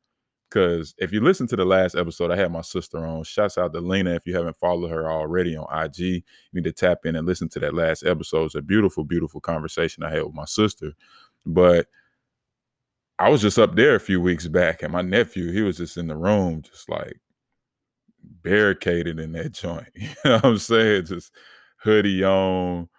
because 0.50 0.96
if 0.98 1.12
you 1.12 1.22
listen 1.22 1.48
to 1.48 1.56
the 1.56 1.66
last 1.66 1.96
episode 1.96 2.32
i 2.32 2.36
had 2.36 2.52
my 2.52 2.62
sister 2.62 3.06
on 3.06 3.24
shouts 3.24 3.58
out 3.58 3.74
to 3.74 3.82
lena 3.82 4.16
if 4.16 4.26
you 4.26 4.36
haven't 4.36 4.58
followed 4.58 4.90
her 4.90 5.12
already 5.12 5.56
on 5.56 5.86
ig 5.86 6.00
you 6.00 6.22
need 6.54 6.64
to 6.64 6.72
tap 6.72 7.00
in 7.06 7.16
and 7.16 7.28
listen 7.28 7.50
to 7.50 7.60
that 7.60 7.74
last 7.74 8.04
episode 8.04 8.46
it's 8.46 8.56
a 8.56 8.62
beautiful 8.62 9.04
beautiful 9.04 9.42
conversation 9.42 10.04
i 10.04 10.10
had 10.10 10.24
with 10.24 10.34
my 10.36 10.46
sister 10.46 10.94
but 11.46 11.88
i 13.20 13.30
was 13.30 13.42
just 13.42 13.60
up 13.60 13.76
there 13.76 13.96
a 13.96 14.00
few 14.00 14.22
weeks 14.22 14.48
back 14.48 14.82
and 14.82 14.94
my 14.94 15.02
nephew 15.02 15.52
he 15.52 15.62
was 15.62 15.78
just 15.78 15.98
in 15.98 16.08
the 16.08 16.16
room 16.16 16.62
just 16.62 16.90
like 16.90 17.20
barricaded 18.42 19.20
in 19.20 19.32
that 19.34 19.52
joint. 19.54 19.90
You 19.96 20.10
know 20.26 20.36
what 20.36 20.46
I'm 20.46 20.58
saying? 20.58 21.06
Just 21.06 21.32
hoodie 21.78 22.24
on, 22.24 22.90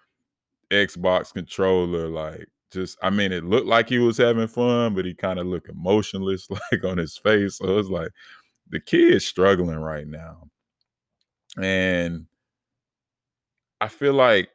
Xbox 0.71 1.33
controller, 1.33 2.09
like 2.09 2.47
just 2.73 2.99
I 3.03 3.11
mean, 3.11 3.33
it 3.33 3.45
looked 3.45 3.67
like 3.67 3.89
he 3.89 3.99
was 3.99 4.19
having 4.19 4.49
fun, 4.49 4.95
but 4.95 5.05
he 5.05 5.15
kind 5.15 5.39
of 5.39 5.47
looked 5.47 5.69
emotionless, 5.69 6.49
like 6.73 6.85
on 6.85 6.99
his 6.99 7.17
face. 7.17 7.59
So 7.59 7.79
it's 7.79 7.89
like 7.89 8.11
the 8.69 8.81
kid's 8.81 9.25
struggling 9.25 9.79
right 9.79 10.07
now. 10.07 10.49
And 11.61 12.27
I 13.81 13.89
feel 13.89 14.15
like 14.15 14.51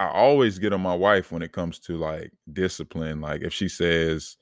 I 0.00 0.08
always 0.08 0.58
get 0.58 0.72
on 0.72 0.80
my 0.80 0.94
wife 0.94 1.30
when 1.30 1.42
it 1.42 1.52
comes 1.52 1.78
to 1.80 1.96
like 1.96 2.32
discipline. 2.52 3.20
Like 3.20 3.42
if 3.42 3.52
she 3.52 3.68
says, 3.68 4.36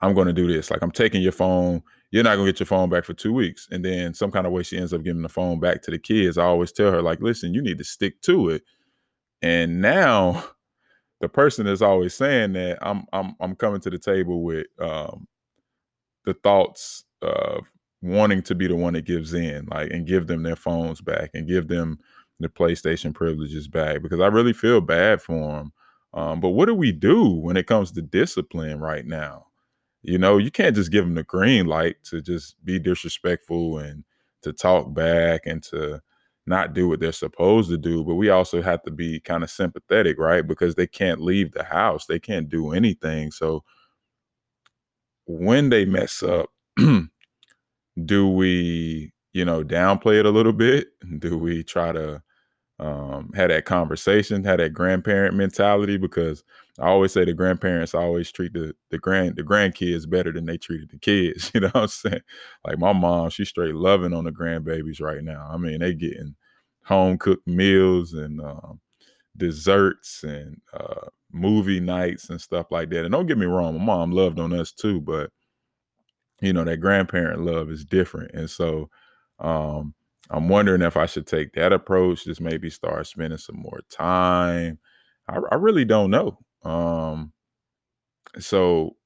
I'm 0.00 0.14
going 0.14 0.26
to 0.26 0.32
do 0.32 0.46
this, 0.52 0.70
like 0.70 0.82
I'm 0.82 0.90
taking 0.90 1.22
your 1.22 1.32
phone, 1.32 1.82
you're 2.12 2.24
not 2.24 2.36
gonna 2.36 2.48
get 2.50 2.60
your 2.60 2.68
phone 2.68 2.90
back 2.90 3.04
for 3.06 3.14
two 3.14 3.34
weeks. 3.34 3.68
And 3.72 3.84
then 3.84 4.14
some 4.14 4.32
kind 4.32 4.46
of 4.46 4.52
way 4.52 4.64
she 4.64 4.78
ends 4.78 4.94
up 4.94 5.04
giving 5.04 5.22
the 5.22 5.30
phone 5.30 5.60
back 5.60 5.82
to 5.84 5.92
the 5.92 6.00
kids. 6.00 6.38
I 6.38 6.44
always 6.44 6.72
tell 6.72 6.92
her, 6.92 7.02
like, 7.02 7.22
listen, 7.22 7.54
you 7.54 7.62
need 7.62 7.78
to 7.78 7.84
stick 7.84 8.22
to 8.22 8.50
it. 8.50 8.64
And 9.42 9.80
now 9.82 10.44
the 11.20 11.28
person 11.28 11.66
is 11.66 11.82
always 11.82 12.14
saying 12.14 12.54
that 12.54 12.78
I'm 12.82 13.04
I'm 13.12 13.34
I'm 13.40 13.56
coming 13.56 13.80
to 13.82 13.90
the 13.90 13.98
table 13.98 14.42
with 14.44 14.66
um 14.80 15.28
the 16.24 16.34
thoughts 16.34 17.04
of 17.22 17.64
wanting 18.02 18.42
to 18.42 18.54
be 18.54 18.66
the 18.66 18.76
one 18.76 18.94
that 18.94 19.04
gives 19.04 19.34
in, 19.34 19.66
like 19.70 19.90
and 19.90 20.06
give 20.06 20.26
them 20.26 20.42
their 20.42 20.56
phones 20.56 21.00
back 21.00 21.30
and 21.34 21.48
give 21.48 21.68
them 21.68 21.98
the 22.40 22.48
PlayStation 22.48 23.14
privileges 23.14 23.68
back 23.68 24.02
because 24.02 24.20
I 24.20 24.26
really 24.26 24.52
feel 24.52 24.80
bad 24.80 25.22
for 25.22 25.34
them. 25.52 25.72
Um, 26.14 26.40
but 26.40 26.50
what 26.50 26.66
do 26.66 26.74
we 26.74 26.92
do 26.92 27.28
when 27.28 27.56
it 27.56 27.66
comes 27.66 27.92
to 27.92 28.02
discipline 28.02 28.80
right 28.80 29.06
now? 29.06 29.46
You 30.02 30.18
know, 30.18 30.38
you 30.38 30.50
can't 30.50 30.74
just 30.76 30.90
give 30.92 31.04
them 31.04 31.14
the 31.14 31.22
green 31.24 31.66
light 31.66 31.96
to 32.04 32.20
just 32.20 32.56
be 32.64 32.78
disrespectful 32.78 33.78
and 33.78 34.04
to 34.42 34.52
talk 34.52 34.92
back 34.94 35.42
and 35.46 35.62
to 35.64 36.00
not 36.46 36.74
do 36.74 36.88
what 36.88 37.00
they're 37.00 37.12
supposed 37.12 37.70
to 37.70 37.78
do. 37.78 38.04
But 38.04 38.16
we 38.16 38.28
also 38.30 38.62
have 38.62 38.82
to 38.82 38.90
be 38.90 39.20
kind 39.20 39.44
of 39.44 39.50
sympathetic, 39.50 40.18
right? 40.18 40.46
Because 40.46 40.74
they 40.74 40.88
can't 40.88 41.20
leave 41.20 41.52
the 41.52 41.64
house, 41.64 42.06
they 42.06 42.18
can't 42.18 42.48
do 42.48 42.72
anything. 42.72 43.30
So 43.30 43.62
when 45.26 45.70
they 45.70 45.84
mess 45.84 46.22
up, 46.22 46.50
do 48.04 48.28
we, 48.28 49.12
you 49.32 49.44
know, 49.44 49.62
downplay 49.62 50.18
it 50.20 50.26
a 50.26 50.30
little 50.30 50.52
bit? 50.52 50.88
Do 51.18 51.38
we 51.38 51.62
try 51.62 51.92
to 51.92 52.22
um, 52.78 53.30
had 53.34 53.50
that 53.50 53.64
conversation, 53.64 54.44
had 54.44 54.60
that 54.60 54.72
grandparent 54.72 55.34
mentality 55.36 55.96
because 55.96 56.42
I 56.80 56.88
always 56.88 57.12
say 57.12 57.24
the 57.24 57.34
grandparents 57.34 57.94
always 57.94 58.32
treat 58.32 58.52
the 58.54 58.74
the 58.90 58.98
grand 58.98 59.36
the 59.36 59.42
grandkids 59.42 60.08
better 60.08 60.32
than 60.32 60.46
they 60.46 60.58
treated 60.58 60.90
the 60.90 60.98
kids. 60.98 61.50
You 61.54 61.60
know 61.60 61.68
what 61.68 61.82
I'm 61.82 61.88
saying? 61.88 62.20
Like 62.66 62.78
my 62.78 62.92
mom, 62.92 63.30
she's 63.30 63.50
straight 63.50 63.74
loving 63.74 64.14
on 64.14 64.24
the 64.24 64.32
grandbabies 64.32 65.00
right 65.00 65.22
now. 65.22 65.48
I 65.50 65.56
mean, 65.58 65.80
they 65.80 65.94
getting 65.94 66.34
home 66.84 67.18
cooked 67.18 67.46
meals 67.46 68.12
and 68.14 68.40
um, 68.40 68.80
desserts 69.36 70.24
and 70.24 70.60
uh, 70.74 71.08
movie 71.32 71.80
nights 71.80 72.30
and 72.30 72.40
stuff 72.40 72.66
like 72.70 72.90
that. 72.90 73.04
And 73.04 73.12
don't 73.12 73.26
get 73.26 73.38
me 73.38 73.46
wrong, 73.46 73.78
my 73.78 73.84
mom 73.84 74.12
loved 74.12 74.40
on 74.40 74.52
us 74.52 74.72
too, 74.72 75.00
but 75.00 75.30
you 76.40 76.52
know 76.52 76.64
that 76.64 76.78
grandparent 76.78 77.40
love 77.44 77.70
is 77.70 77.84
different, 77.84 78.32
and 78.32 78.50
so 78.50 78.88
um, 79.38 79.94
I'm 80.32 80.48
wondering 80.48 80.82
if 80.82 80.96
I 80.96 81.06
should 81.06 81.26
take 81.26 81.52
that 81.54 81.72
approach, 81.72 82.24
just 82.24 82.40
maybe 82.40 82.70
start 82.70 83.06
spending 83.06 83.38
some 83.38 83.56
more 83.58 83.80
time. 83.90 84.78
I, 85.28 85.38
I 85.50 85.56
really 85.56 85.84
don't 85.84 86.10
know. 86.10 86.38
Um, 86.64 87.32
so 88.38 88.96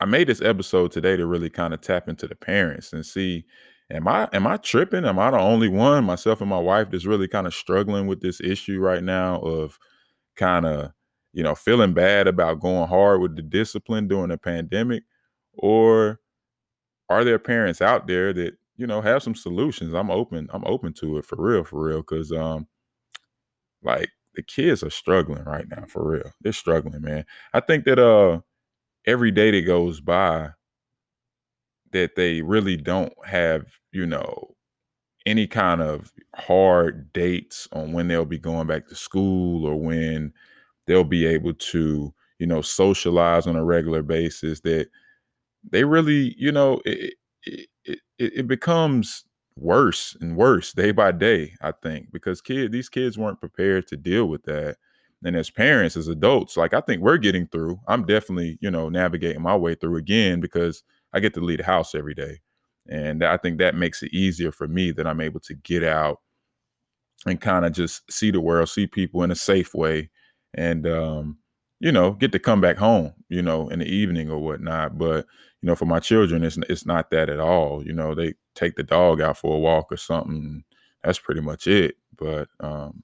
I 0.00 0.04
made 0.04 0.28
this 0.28 0.42
episode 0.42 0.92
today 0.92 1.16
to 1.16 1.26
really 1.26 1.50
kind 1.50 1.74
of 1.74 1.80
tap 1.80 2.08
into 2.08 2.28
the 2.28 2.36
parents 2.36 2.92
and 2.92 3.04
see 3.04 3.44
am 3.90 4.06
I 4.06 4.28
am 4.32 4.46
I 4.46 4.58
tripping? 4.58 5.04
Am 5.06 5.18
I 5.18 5.30
the 5.30 5.38
only 5.38 5.68
one, 5.68 6.04
myself 6.04 6.40
and 6.40 6.50
my 6.50 6.58
wife, 6.58 6.90
that's 6.90 7.06
really 7.06 7.28
kind 7.28 7.46
of 7.46 7.54
struggling 7.54 8.06
with 8.06 8.20
this 8.20 8.40
issue 8.40 8.78
right 8.78 9.02
now 9.02 9.40
of 9.40 9.78
kind 10.36 10.66
of, 10.66 10.92
you 11.32 11.42
know, 11.42 11.54
feeling 11.54 11.94
bad 11.94 12.28
about 12.28 12.60
going 12.60 12.88
hard 12.88 13.20
with 13.20 13.36
the 13.36 13.42
discipline 13.42 14.08
during 14.08 14.28
the 14.28 14.38
pandemic? 14.38 15.04
Or 15.54 16.20
are 17.08 17.24
there 17.24 17.38
parents 17.38 17.80
out 17.80 18.06
there 18.06 18.32
that 18.34 18.54
you 18.78 18.86
know, 18.88 19.02
have 19.02 19.22
some 19.24 19.36
solutions. 19.36 19.94
I'm 19.94 20.10
open. 20.12 20.48
I'm 20.52 20.64
open 20.66 20.94
to 20.94 21.18
it 21.18 21.26
for 21.26 21.36
real, 21.38 21.64
for 21.64 21.82
real. 21.88 22.02
Cause 22.04 22.32
um, 22.32 22.68
like 23.82 24.10
the 24.34 24.42
kids 24.42 24.82
are 24.82 24.90
struggling 24.90 25.44
right 25.44 25.66
now, 25.68 25.84
for 25.88 26.08
real. 26.08 26.32
They're 26.40 26.52
struggling, 26.52 27.02
man. 27.02 27.24
I 27.52 27.60
think 27.60 27.84
that 27.84 27.98
uh 27.98 28.40
every 29.06 29.32
day 29.32 29.52
that 29.52 29.66
goes 29.66 30.00
by 30.00 30.50
that 31.92 32.16
they 32.16 32.42
really 32.42 32.76
don't 32.76 33.12
have, 33.26 33.66
you 33.92 34.06
know, 34.06 34.54
any 35.26 35.46
kind 35.46 35.82
of 35.82 36.12
hard 36.36 37.12
dates 37.12 37.68
on 37.72 37.92
when 37.92 38.08
they'll 38.08 38.24
be 38.26 38.38
going 38.38 38.66
back 38.66 38.88
to 38.88 38.96
school 38.96 39.66
or 39.66 39.76
when 39.76 40.32
they'll 40.86 41.04
be 41.04 41.26
able 41.26 41.54
to, 41.54 42.12
you 42.38 42.46
know, 42.46 42.62
socialize 42.62 43.46
on 43.46 43.56
a 43.56 43.64
regular 43.64 44.02
basis 44.02 44.60
that 44.62 44.88
they 45.70 45.84
really, 45.84 46.34
you 46.38 46.52
know, 46.52 46.80
it, 46.84 47.14
it, 47.44 47.68
it, 47.84 48.00
it 48.18 48.46
becomes 48.46 49.24
worse 49.56 50.16
and 50.20 50.36
worse 50.36 50.72
day 50.72 50.92
by 50.92 51.10
day 51.10 51.52
i 51.62 51.72
think 51.72 52.10
because 52.12 52.40
kid 52.40 52.70
these 52.70 52.88
kids 52.88 53.18
weren't 53.18 53.40
prepared 53.40 53.86
to 53.88 53.96
deal 53.96 54.26
with 54.26 54.42
that. 54.44 54.76
And 55.24 55.34
as 55.36 55.50
parents 55.50 55.96
as 55.96 56.06
adults 56.08 56.56
like 56.56 56.74
i 56.74 56.80
think 56.80 57.02
we're 57.02 57.16
getting 57.18 57.46
through. 57.48 57.80
I'm 57.88 58.06
definitely 58.06 58.58
you 58.60 58.70
know 58.70 58.88
navigating 58.88 59.42
my 59.42 59.56
way 59.56 59.74
through 59.74 59.96
again 59.96 60.40
because 60.40 60.82
i 61.12 61.20
get 61.20 61.34
to 61.34 61.40
leave 61.40 61.58
the 61.58 61.64
house 61.64 61.94
every 61.94 62.14
day. 62.14 62.38
And 62.88 63.24
i 63.24 63.36
think 63.36 63.58
that 63.58 63.74
makes 63.74 64.02
it 64.02 64.12
easier 64.14 64.52
for 64.52 64.68
me 64.68 64.92
that 64.92 65.06
i'm 65.06 65.20
able 65.20 65.40
to 65.40 65.54
get 65.54 65.82
out 65.84 66.20
and 67.26 67.40
kind 67.40 67.64
of 67.64 67.72
just 67.72 68.10
see 68.10 68.30
the 68.30 68.40
world 68.40 68.68
see 68.68 68.86
people 68.86 69.22
in 69.22 69.30
a 69.30 69.34
safe 69.36 69.74
way 69.74 70.10
and 70.54 70.86
um 70.86 71.38
you 71.80 71.92
know, 71.92 72.10
get 72.10 72.32
to 72.32 72.40
come 72.40 72.60
back 72.60 72.76
home, 72.76 73.14
you 73.28 73.42
know, 73.42 73.68
in 73.68 73.80
the 73.80 73.86
evening 73.86 74.30
or 74.30 74.38
whatnot. 74.38 74.98
But 74.98 75.26
you 75.62 75.66
know, 75.66 75.74
for 75.74 75.86
my 75.86 76.00
children, 76.00 76.44
it's 76.44 76.58
it's 76.68 76.86
not 76.86 77.10
that 77.10 77.28
at 77.28 77.40
all. 77.40 77.84
You 77.84 77.92
know, 77.92 78.14
they 78.14 78.34
take 78.54 78.76
the 78.76 78.82
dog 78.82 79.20
out 79.20 79.38
for 79.38 79.56
a 79.56 79.58
walk 79.58 79.92
or 79.92 79.96
something. 79.96 80.64
That's 81.02 81.18
pretty 81.18 81.40
much 81.40 81.66
it. 81.66 81.96
But 82.16 82.48
um, 82.60 83.02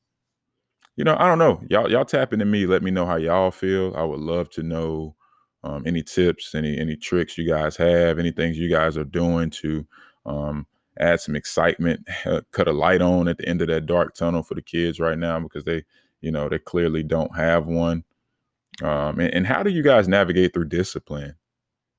you 0.96 1.04
know, 1.04 1.16
I 1.18 1.26
don't 1.26 1.38
know. 1.38 1.60
Y'all 1.68 1.90
y'all 1.90 2.04
tap 2.04 2.32
into 2.32 2.44
me. 2.44 2.66
Let 2.66 2.82
me 2.82 2.90
know 2.90 3.06
how 3.06 3.16
y'all 3.16 3.50
feel. 3.50 3.94
I 3.96 4.04
would 4.04 4.20
love 4.20 4.50
to 4.50 4.62
know 4.62 5.16
um, 5.64 5.82
any 5.86 6.02
tips, 6.02 6.54
any 6.54 6.78
any 6.78 6.96
tricks 6.96 7.36
you 7.38 7.48
guys 7.48 7.76
have, 7.76 8.18
any 8.18 8.30
things 8.30 8.58
you 8.58 8.70
guys 8.70 8.96
are 8.96 9.04
doing 9.04 9.50
to 9.50 9.86
um, 10.26 10.66
add 10.98 11.20
some 11.20 11.34
excitement, 11.34 12.06
cut 12.52 12.68
a 12.68 12.72
light 12.72 13.02
on 13.02 13.28
at 13.28 13.38
the 13.38 13.48
end 13.48 13.62
of 13.62 13.68
that 13.68 13.86
dark 13.86 14.14
tunnel 14.14 14.42
for 14.42 14.54
the 14.54 14.62
kids 14.62 15.00
right 15.00 15.18
now 15.18 15.40
because 15.40 15.64
they, 15.64 15.82
you 16.20 16.30
know, 16.30 16.48
they 16.48 16.58
clearly 16.58 17.02
don't 17.02 17.34
have 17.36 17.66
one. 17.66 18.04
Um, 18.82 19.20
and, 19.20 19.32
and 19.34 19.46
how 19.46 19.62
do 19.62 19.70
you 19.70 19.82
guys 19.82 20.08
navigate 20.08 20.52
through 20.52 20.68
discipline 20.68 21.34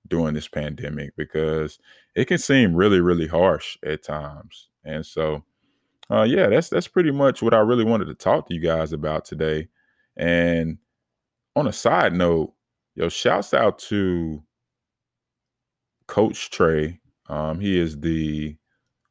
during 0.08 0.34
this 0.34 0.48
pandemic? 0.48 1.16
Because 1.16 1.80
it 2.16 2.26
can 2.26 2.38
seem 2.38 2.76
really, 2.76 3.00
really 3.00 3.28
harsh 3.28 3.78
at 3.86 4.04
times. 4.04 4.70
And 4.84 5.06
so, 5.06 5.44
uh, 6.12 6.24
yeah, 6.24 6.48
that's 6.48 6.70
that's 6.70 6.88
pretty 6.88 7.12
much 7.12 7.42
what 7.42 7.54
I 7.54 7.60
really 7.60 7.84
wanted 7.84 8.06
to 8.06 8.14
talk 8.14 8.48
to 8.48 8.54
you 8.54 8.60
guys 8.60 8.94
about 8.94 9.26
today. 9.26 9.70
And 10.18 10.78
on 11.56 11.68
a 11.68 11.74
side 11.74 12.14
note, 12.14 12.54
yo, 12.96 13.10
shouts 13.10 13.54
out 13.54 13.80
to 13.80 14.44
Coach 16.08 16.52
Trey. 16.52 17.00
Um, 17.28 17.60
he 17.60 17.80
is 17.80 18.00
the 18.00 18.56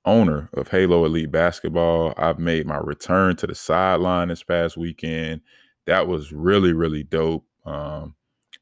owner 0.04 0.48
of 0.52 0.68
Halo 0.68 1.04
Elite 1.04 1.32
Basketball. 1.32 2.14
I've 2.16 2.38
made 2.38 2.66
my 2.66 2.76
return 2.76 3.36
to 3.36 3.46
the 3.46 3.54
sideline 3.54 4.28
this 4.28 4.42
past 4.42 4.76
weekend. 4.76 5.40
That 5.86 6.06
was 6.06 6.32
really, 6.32 6.72
really 6.72 7.02
dope. 7.02 7.44
Um, 7.64 8.14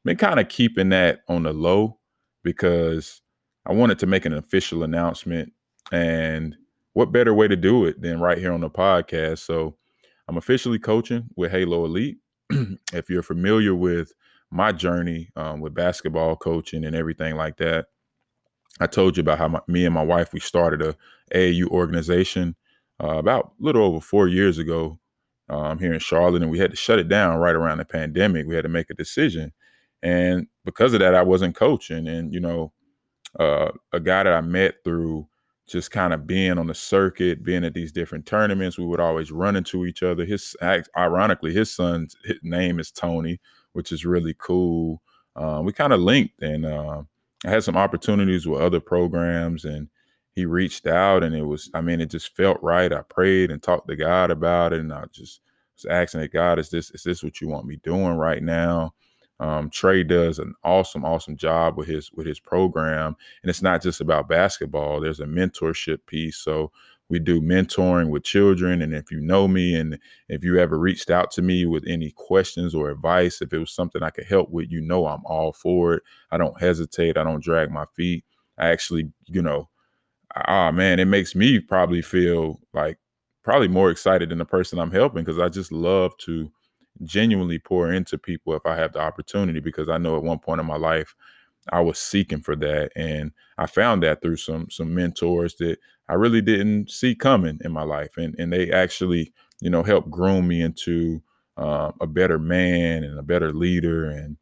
been 0.05 0.17
kind 0.17 0.39
of 0.39 0.49
keeping 0.49 0.89
that 0.89 1.21
on 1.27 1.43
the 1.43 1.53
low 1.53 1.99
because 2.43 3.21
I 3.65 3.73
wanted 3.73 3.99
to 3.99 4.05
make 4.05 4.25
an 4.25 4.33
official 4.33 4.83
announcement. 4.83 5.53
And 5.91 6.55
what 6.93 7.11
better 7.11 7.33
way 7.33 7.47
to 7.47 7.55
do 7.55 7.85
it 7.85 8.01
than 8.01 8.19
right 8.19 8.37
here 8.37 8.51
on 8.51 8.61
the 8.61 8.69
podcast? 8.69 9.39
So 9.39 9.77
I'm 10.27 10.37
officially 10.37 10.79
coaching 10.79 11.25
with 11.35 11.51
Halo 11.51 11.85
Elite. 11.85 12.17
if 12.93 13.09
you're 13.09 13.23
familiar 13.23 13.73
with 13.75 14.13
my 14.51 14.71
journey 14.71 15.29
um, 15.35 15.59
with 15.61 15.73
basketball 15.73 16.35
coaching 16.35 16.83
and 16.85 16.95
everything 16.95 17.35
like 17.35 17.57
that, 17.57 17.87
I 18.79 18.87
told 18.87 19.17
you 19.17 19.21
about 19.21 19.37
how 19.37 19.47
my, 19.47 19.61
me 19.67 19.85
and 19.85 19.93
my 19.93 20.03
wife 20.03 20.33
we 20.33 20.39
started 20.39 20.81
a 20.81 20.95
AAU 21.33 21.67
organization 21.67 22.55
uh, 23.01 23.17
about 23.17 23.53
a 23.59 23.63
little 23.63 23.83
over 23.83 23.99
four 23.99 24.27
years 24.27 24.57
ago 24.57 24.99
um, 25.49 25.79
here 25.79 25.93
in 25.93 25.99
Charlotte, 25.99 26.41
and 26.41 26.51
we 26.51 26.59
had 26.59 26.71
to 26.71 26.77
shut 26.77 26.99
it 26.99 27.09
down 27.09 27.39
right 27.39 27.55
around 27.55 27.79
the 27.79 27.85
pandemic. 27.85 28.47
We 28.47 28.55
had 28.55 28.63
to 28.63 28.69
make 28.69 28.89
a 28.89 28.95
decision, 28.95 29.51
and 30.01 30.47
because 30.65 30.93
of 30.93 30.99
that, 30.99 31.15
I 31.15 31.23
wasn't 31.23 31.55
coaching. 31.55 32.07
And 32.07 32.33
you 32.33 32.39
know, 32.39 32.71
uh, 33.39 33.71
a 33.91 33.99
guy 33.99 34.23
that 34.23 34.33
I 34.33 34.41
met 34.41 34.75
through 34.83 35.27
just 35.67 35.91
kind 35.91 36.13
of 36.13 36.27
being 36.27 36.57
on 36.57 36.67
the 36.67 36.73
circuit, 36.73 37.43
being 37.43 37.63
at 37.63 37.73
these 37.73 37.91
different 37.91 38.25
tournaments, 38.25 38.77
we 38.77 38.85
would 38.85 38.99
always 38.99 39.31
run 39.31 39.55
into 39.55 39.85
each 39.85 40.03
other. 40.03 40.25
His, 40.25 40.55
ironically, 40.97 41.53
his 41.53 41.73
son's 41.73 42.15
his 42.23 42.37
name 42.43 42.79
is 42.79 42.91
Tony, 42.91 43.39
which 43.73 43.91
is 43.91 44.05
really 44.05 44.35
cool. 44.37 45.01
Uh, 45.35 45.61
we 45.63 45.73
kind 45.73 45.93
of 45.93 46.01
linked, 46.01 46.41
and 46.41 46.65
uh, 46.65 47.01
I 47.45 47.49
had 47.49 47.63
some 47.63 47.77
opportunities 47.77 48.45
with 48.45 48.61
other 48.61 48.79
programs, 48.79 49.65
and 49.65 49.87
he 50.33 50.45
reached 50.45 50.87
out 50.87 51.23
and 51.23 51.35
it 51.35 51.43
was, 51.43 51.69
I 51.73 51.81
mean, 51.81 52.01
it 52.01 52.09
just 52.09 52.35
felt 52.35 52.61
right. 52.61 52.91
I 52.91 53.01
prayed 53.01 53.51
and 53.51 53.61
talked 53.61 53.87
to 53.87 53.95
God 53.95 54.31
about 54.31 54.73
it. 54.73 54.79
And 54.79 54.91
I 54.91 55.05
just 55.11 55.41
was 55.75 55.85
asking 55.85 56.21
that 56.21 56.33
God, 56.33 56.59
is 56.59 56.69
this, 56.69 56.91
is 56.91 57.03
this 57.03 57.23
what 57.23 57.39
you 57.39 57.47
want 57.47 57.67
me 57.67 57.77
doing 57.83 58.15
right 58.15 58.41
now? 58.41 58.93
Um, 59.39 59.69
Trey 59.69 60.03
does 60.03 60.39
an 60.39 60.53
awesome, 60.63 61.03
awesome 61.03 61.35
job 61.35 61.77
with 61.77 61.87
his 61.87 62.11
with 62.13 62.25
his 62.25 62.39
program, 62.39 63.15
and 63.41 63.49
it's 63.49 63.61
not 63.61 63.81
just 63.81 63.99
about 63.99 64.29
basketball. 64.29 65.01
There's 65.01 65.19
a 65.19 65.25
mentorship 65.25 66.05
piece. 66.05 66.37
So 66.37 66.71
we 67.09 67.19
do 67.19 67.41
mentoring 67.41 68.09
with 68.09 68.23
children, 68.23 68.81
and 68.81 68.93
if 68.93 69.11
you 69.11 69.19
know 69.19 69.47
me, 69.47 69.75
and 69.75 69.99
if 70.29 70.43
you 70.43 70.59
ever 70.59 70.79
reached 70.79 71.09
out 71.09 71.29
to 71.31 71.41
me 71.41 71.65
with 71.65 71.83
any 71.87 72.11
questions 72.11 72.73
or 72.73 72.89
advice, 72.89 73.41
if 73.41 73.51
it 73.51 73.57
was 73.57 73.71
something 73.71 74.01
I 74.01 74.11
could 74.11 74.25
help 74.25 74.49
with, 74.49 74.71
you 74.71 74.79
know 74.79 75.07
I'm 75.07 75.25
all 75.25 75.51
for 75.51 75.95
it. 75.95 76.03
I 76.31 76.37
don't 76.37 76.61
hesitate. 76.61 77.17
I 77.17 77.23
don't 77.23 77.43
drag 77.43 77.69
my 77.69 77.85
feet. 77.95 78.23
I 78.57 78.69
actually, 78.69 79.11
you 79.25 79.41
know, 79.41 79.67
ah 80.35 80.71
man, 80.71 80.99
it 80.99 81.05
makes 81.05 81.35
me 81.35 81.59
probably 81.59 82.01
feel 82.01 82.59
like 82.73 82.97
probably 83.43 83.67
more 83.67 83.91
excited 83.91 84.29
than 84.29 84.37
the 84.37 84.45
person 84.45 84.79
I'm 84.79 84.91
helping 84.91 85.23
because 85.23 85.39
I 85.39 85.49
just 85.49 85.71
love 85.71 86.17
to 86.19 86.51
genuinely 87.03 87.59
pour 87.59 87.91
into 87.91 88.17
people 88.17 88.53
if 88.55 88.65
I 88.65 88.75
have 88.75 88.93
the 88.93 89.01
opportunity 89.01 89.59
because 89.59 89.89
I 89.89 89.97
know 89.97 90.15
at 90.15 90.23
one 90.23 90.39
point 90.39 90.61
in 90.61 90.67
my 90.67 90.77
life 90.77 91.15
I 91.71 91.81
was 91.81 91.99
seeking 91.99 92.41
for 92.41 92.55
that 92.57 92.91
and 92.95 93.31
I 93.57 93.67
found 93.67 94.03
that 94.03 94.21
through 94.21 94.37
some 94.37 94.69
some 94.69 94.93
mentors 94.93 95.55
that 95.55 95.77
I 96.09 96.15
really 96.15 96.41
didn't 96.41 96.91
see 96.91 97.15
coming 97.15 97.59
in 97.63 97.71
my 97.71 97.83
life 97.83 98.17
and 98.17 98.35
and 98.39 98.51
they 98.53 98.71
actually 98.71 99.33
you 99.61 99.69
know, 99.69 99.81
helped 99.81 100.11
groom 100.11 100.47
me 100.49 100.61
into 100.61 101.23
uh, 101.55 101.91
a 102.01 102.07
better 102.07 102.37
man 102.37 103.03
and 103.05 103.17
a 103.17 103.23
better 103.23 103.53
leader 103.53 104.09
and 104.09 104.35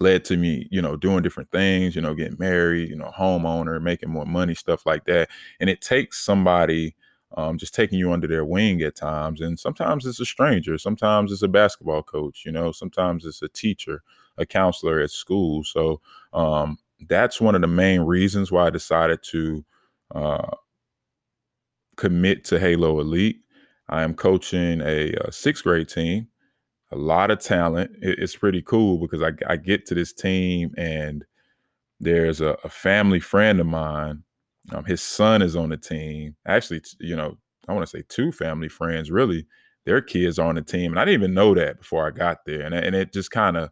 led 0.00 0.24
to 0.26 0.36
me, 0.36 0.68
you 0.70 0.82
know, 0.82 0.96
doing 0.96 1.22
different 1.22 1.50
things, 1.50 1.96
you 1.96 2.02
know, 2.02 2.14
getting 2.14 2.36
married, 2.38 2.88
you 2.88 2.96
know, 2.96 3.12
homeowner, 3.16 3.80
making 3.80 4.10
more 4.10 4.26
money, 4.26 4.54
stuff 4.54 4.86
like 4.86 5.04
that. 5.06 5.28
And 5.60 5.70
it 5.70 5.80
takes 5.80 6.18
somebody 6.24 6.94
um, 7.36 7.58
just 7.58 7.74
taking 7.74 7.98
you 7.98 8.12
under 8.12 8.26
their 8.26 8.44
wing 8.44 8.82
at 8.82 8.96
times. 8.96 9.40
And 9.40 9.58
sometimes 9.58 10.06
it's 10.06 10.20
a 10.20 10.24
stranger, 10.24 10.78
sometimes 10.78 11.32
it's 11.32 11.42
a 11.42 11.48
basketball 11.48 12.02
coach, 12.02 12.44
you 12.46 12.52
know, 12.52 12.72
sometimes 12.72 13.24
it's 13.24 13.42
a 13.42 13.48
teacher, 13.48 14.02
a 14.38 14.46
counselor 14.46 15.00
at 15.00 15.10
school. 15.10 15.64
So 15.64 16.00
um, 16.32 16.78
that's 17.08 17.40
one 17.40 17.54
of 17.54 17.60
the 17.60 17.66
main 17.66 18.02
reasons 18.02 18.52
why 18.52 18.66
I 18.66 18.70
decided 18.70 19.22
to 19.24 19.64
uh, 20.14 20.50
commit 21.96 22.44
to 22.44 22.58
Halo 22.58 23.00
Elite. 23.00 23.40
I 23.88 24.02
am 24.02 24.14
coaching 24.14 24.80
a, 24.80 25.12
a 25.12 25.32
sixth 25.32 25.64
grade 25.64 25.88
team 25.88 26.28
a 26.92 26.96
lot 26.96 27.30
of 27.30 27.40
talent. 27.40 27.90
It, 28.02 28.18
it's 28.18 28.36
pretty 28.36 28.62
cool 28.62 28.98
because 28.98 29.22
I, 29.22 29.32
I 29.48 29.56
get 29.56 29.86
to 29.86 29.94
this 29.94 30.12
team 30.12 30.74
and 30.76 31.24
there's 32.00 32.40
a, 32.40 32.56
a 32.64 32.68
family 32.68 33.20
friend 33.20 33.60
of 33.60 33.66
mine. 33.66 34.22
Um, 34.72 34.84
his 34.84 35.02
son 35.02 35.42
is 35.42 35.56
on 35.56 35.70
the 35.70 35.76
team. 35.76 36.36
Actually, 36.46 36.82
you 37.00 37.16
know, 37.16 37.36
I 37.68 37.72
want 37.72 37.86
to 37.86 37.96
say 37.96 38.04
two 38.08 38.32
family 38.32 38.68
friends. 38.68 39.10
Really, 39.10 39.46
their 39.84 40.00
kids 40.00 40.38
are 40.38 40.48
on 40.48 40.56
the 40.56 40.62
team, 40.62 40.92
and 40.92 41.00
I 41.00 41.04
didn't 41.04 41.20
even 41.22 41.34
know 41.34 41.54
that 41.54 41.78
before 41.78 42.06
I 42.06 42.10
got 42.10 42.44
there. 42.44 42.62
And 42.62 42.74
and 42.74 42.94
it 42.94 43.12
just 43.12 43.30
kind 43.30 43.56
of, 43.56 43.70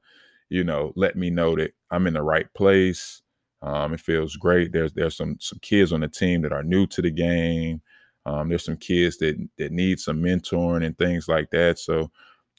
you 0.48 0.64
know, 0.64 0.92
let 0.96 1.16
me 1.16 1.30
know 1.30 1.56
that 1.56 1.72
I'm 1.90 2.06
in 2.06 2.14
the 2.14 2.22
right 2.22 2.52
place. 2.54 3.22
Um, 3.62 3.94
it 3.94 4.00
feels 4.00 4.36
great. 4.36 4.72
There's 4.72 4.92
there's 4.92 5.16
some 5.16 5.36
some 5.40 5.58
kids 5.60 5.92
on 5.92 6.00
the 6.00 6.08
team 6.08 6.42
that 6.42 6.52
are 6.52 6.62
new 6.62 6.86
to 6.88 7.02
the 7.02 7.10
game. 7.10 7.82
Um, 8.26 8.48
there's 8.48 8.64
some 8.64 8.76
kids 8.76 9.18
that 9.18 9.36
that 9.58 9.72
need 9.72 9.98
some 10.00 10.22
mentoring 10.22 10.84
and 10.84 10.96
things 10.96 11.28
like 11.28 11.50
that. 11.50 11.78
So 11.78 12.10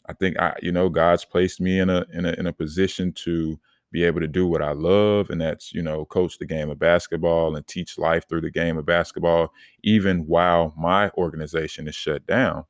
I 0.09 0.13
think 0.13 0.37
I, 0.39 0.55
you 0.61 0.71
know, 0.71 0.89
God's 0.89 1.25
placed 1.25 1.59
me 1.61 1.79
in 1.79 1.89
a 1.89 2.05
in 2.13 2.25
a 2.25 2.31
in 2.33 2.47
a 2.47 2.53
position 2.53 3.11
to 3.13 3.59
be 3.91 4.03
able 4.03 4.19
to 4.19 4.27
do 4.27 4.47
what 4.47 4.61
I 4.61 4.71
love, 4.73 5.29
and 5.29 5.39
that's 5.41 5.73
you 5.73 5.81
know, 5.81 6.05
coach 6.05 6.37
the 6.37 6.45
game 6.45 6.69
of 6.69 6.79
basketball 6.79 7.55
and 7.55 7.65
teach 7.67 7.97
life 7.97 8.27
through 8.27 8.41
the 8.41 8.51
game 8.51 8.77
of 8.77 8.85
basketball, 8.85 9.51
even 9.83 10.27
while 10.27 10.73
my 10.77 11.09
organization 11.11 11.87
is 11.87 11.95
shut 11.95 12.25
down. 12.27 12.65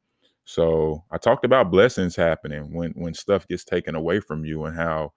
So 0.45 1.03
I 1.11 1.17
talked 1.17 1.45
about 1.45 1.71
blessings 1.71 2.15
happening 2.15 2.73
when 2.73 2.91
when 2.91 3.13
stuff 3.13 3.47
gets 3.47 3.63
taken 3.65 3.95
away 3.95 4.19
from 4.19 4.45
you, 4.45 4.65
and 4.65 4.75
how 4.77 5.13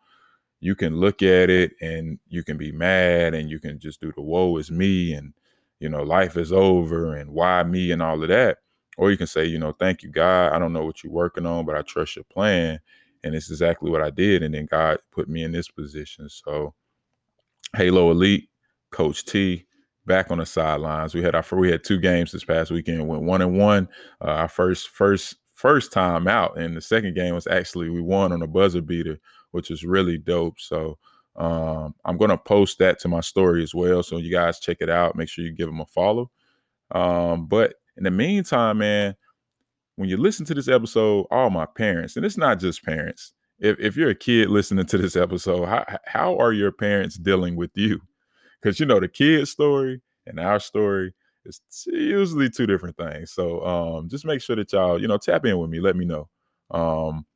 you 0.61 0.75
can 0.75 0.97
look 0.97 1.23
at 1.23 1.51
it 1.51 1.73
and 1.81 2.19
you 2.29 2.43
can 2.43 2.57
be 2.57 2.73
mad 2.73 3.35
and 3.35 3.51
you 3.51 3.61
can 3.61 3.79
just 3.79 4.01
do 4.01 4.13
the 4.15 4.23
woe 4.23 4.57
is 4.57 4.71
me 4.71 5.13
and 5.13 5.33
you 5.81 5.89
know 5.89 6.03
life 6.03 6.37
is 6.37 6.53
over 6.53 7.15
and 7.15 7.31
why 7.31 7.63
me 7.63 7.93
and 7.93 8.03
all 8.03 8.23
of 8.23 8.29
that 8.29 8.59
or 8.99 9.13
you 9.13 9.17
can 9.17 9.29
say, 9.29 9.47
you 9.47 9.59
know, 9.59 9.73
thank 9.73 10.03
you, 10.03 10.11
God. 10.11 10.53
I 10.53 10.59
don't 10.59 10.73
know 10.73 10.85
what 10.85 11.03
you're 11.03 11.13
working 11.13 11.47
on, 11.47 11.65
but 11.65 11.77
I 11.77 11.83
trust 11.83 12.17
your 12.17 12.25
plan. 12.25 12.81
And 13.23 13.35
it's 13.35 13.49
exactly 13.49 13.91
what 13.91 14.03
I 14.03 14.11
did. 14.11 14.43
And 14.43 14.53
then 14.53 14.67
God 14.67 14.99
put 15.13 15.29
me 15.29 15.45
in 15.45 15.53
this 15.53 15.69
position. 15.69 16.29
So 16.29 16.75
Halo 17.77 18.11
Elite, 18.11 18.49
Coach 18.91 19.25
T, 19.25 19.67
back 20.05 20.33
on 20.33 20.39
the 20.39 20.47
sidelines. 20.47 21.15
We 21.15 21.23
had 21.23 21.37
our 21.37 21.45
we 21.53 21.71
had 21.71 21.85
two 21.85 22.01
games 22.01 22.33
this 22.33 22.45
past 22.45 22.73
weekend. 22.73 23.07
Went 23.07 23.23
one 23.23 23.41
and 23.41 23.57
one. 23.57 23.89
Uh, 24.21 24.31
our 24.31 24.49
first 24.49 24.89
first 24.89 25.37
first 25.55 25.93
time 25.93 26.27
out, 26.27 26.59
and 26.59 26.77
the 26.77 26.81
second 26.81 27.15
game 27.15 27.35
was 27.35 27.47
actually 27.47 27.91
we 27.91 28.01
won 28.01 28.33
on 28.33 28.43
a 28.43 28.47
buzzer 28.49 28.83
beater, 28.83 29.21
which 29.53 29.71
was 29.71 29.85
really 29.85 30.19
dope. 30.19 30.59
So 30.59 30.99
um, 31.37 31.95
I'm 32.05 32.17
gonna 32.17 32.39
post 32.39 32.79
that 32.79 32.99
to 33.01 33.09
my 33.09 33.21
story 33.21 33.63
as 33.63 33.75
well, 33.77 34.03
so 34.03 34.17
you 34.17 34.33
guys 34.33 34.59
check 34.59 34.79
it 34.81 34.91
out. 34.91 35.15
Make 35.15 35.29
sure 35.29 35.45
you 35.45 35.53
give 35.53 35.69
them 35.69 35.81
a 35.81 35.87
follow. 35.87 36.31
Um, 36.91 37.47
but 37.47 37.75
in 37.99 38.05
the 38.05 38.11
meantime, 38.11 38.79
man, 38.79 39.17
when 39.97 40.09
you 40.09 40.17
listen 40.17 40.47
to 40.47 40.55
this 40.55 40.69
episode, 40.69 41.27
all 41.31 41.51
my 41.51 41.67
parents, 41.67 42.17
and 42.17 42.25
it's 42.25 42.37
not 42.37 42.61
just 42.61 42.85
parents. 42.85 43.33
If 43.59 43.79
if 43.81 43.97
you're 43.97 44.11
a 44.11 44.15
kid 44.15 44.49
listening 44.49 44.87
to 44.87 44.99
this 44.99 45.17
episode, 45.17 45.67
how 45.67 45.85
how 46.05 46.39
are 46.39 46.53
your 46.53 46.71
parents 46.71 47.17
dealing 47.17 47.57
with 47.57 47.73
you? 47.75 48.01
Because 48.63 48.79
you 48.79 48.87
know 48.87 49.01
the 49.01 49.09
kid 49.09 49.49
story 49.49 50.01
and 50.27 50.39
our 50.39 50.61
story 50.61 51.13
is 51.45 51.61
usually 51.87 52.49
two 52.49 52.67
different 52.67 52.97
things. 52.97 53.33
So 53.33 53.65
um, 53.67 54.09
just 54.09 54.25
make 54.25 54.41
sure 54.41 54.55
that 54.57 54.73
y'all, 54.73 55.01
you 55.01 55.09
know, 55.09 55.19
tap 55.19 55.45
in 55.45 55.59
with 55.59 55.71
me. 55.71 55.81
Let 55.81 55.97
me 55.97 56.05
know. 56.05 56.29
Um, 56.71 57.27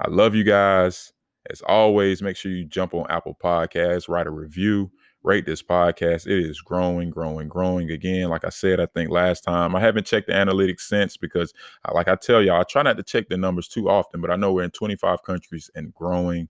I 0.00 0.10
love 0.10 0.34
you 0.34 0.42
guys. 0.42 1.12
As 1.50 1.60
always, 1.62 2.22
make 2.22 2.36
sure 2.36 2.50
you 2.50 2.64
jump 2.64 2.94
on 2.94 3.06
Apple 3.08 3.36
Podcasts, 3.42 4.08
write 4.08 4.26
a 4.26 4.30
review 4.30 4.90
rate 5.22 5.46
this 5.46 5.62
podcast. 5.62 6.26
It 6.26 6.38
is 6.38 6.60
growing, 6.60 7.10
growing, 7.10 7.48
growing 7.48 7.90
again. 7.90 8.28
Like 8.28 8.44
I 8.44 8.48
said, 8.48 8.80
I 8.80 8.86
think 8.86 9.10
last 9.10 9.44
time 9.44 9.74
I 9.76 9.80
haven't 9.80 10.06
checked 10.06 10.26
the 10.26 10.32
analytics 10.32 10.80
since 10.80 11.16
because, 11.16 11.52
like 11.92 12.08
I 12.08 12.16
tell 12.16 12.42
y'all, 12.42 12.60
I 12.60 12.64
try 12.64 12.82
not 12.82 12.96
to 12.96 13.02
check 13.02 13.28
the 13.28 13.36
numbers 13.36 13.68
too 13.68 13.88
often, 13.88 14.20
but 14.20 14.30
I 14.30 14.36
know 14.36 14.52
we're 14.52 14.64
in 14.64 14.70
25 14.70 15.22
countries 15.22 15.70
and 15.74 15.92
growing. 15.94 16.48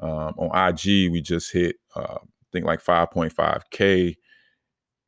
Um, 0.00 0.34
on 0.38 0.68
IG, 0.70 1.10
we 1.12 1.20
just 1.20 1.52
hit, 1.52 1.76
uh, 1.94 2.16
I 2.20 2.46
think 2.52 2.66
like 2.66 2.82
5.5K. 2.82 4.16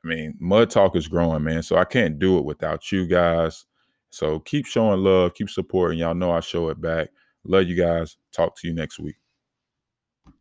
I 0.05 0.09
mean, 0.09 0.35
Mud 0.39 0.71
Talk 0.71 0.95
is 0.95 1.09
growing, 1.09 1.43
man. 1.43 1.63
So 1.63 1.77
I 1.77 1.85
can't 1.85 2.19
do 2.19 2.39
it 2.39 2.45
without 2.45 2.93
you 2.93 3.07
guys. 3.07 3.67
So 4.11 4.39
keep 4.41 4.65
showing 4.67 5.03
love, 5.03 5.35
keep 5.35 5.51
supporting. 5.51 5.99
Y'all 5.99 6.15
know 6.15 6.31
I 6.31 6.41
show 6.41 6.69
it 6.69 6.81
back. 6.81 7.09
Love 7.45 7.67
you 7.67 7.75
guys. 7.75 8.17
Talk 8.33 8.57
to 8.59 8.69
you 8.69 8.75
next 8.75 9.01
week. 9.01 9.17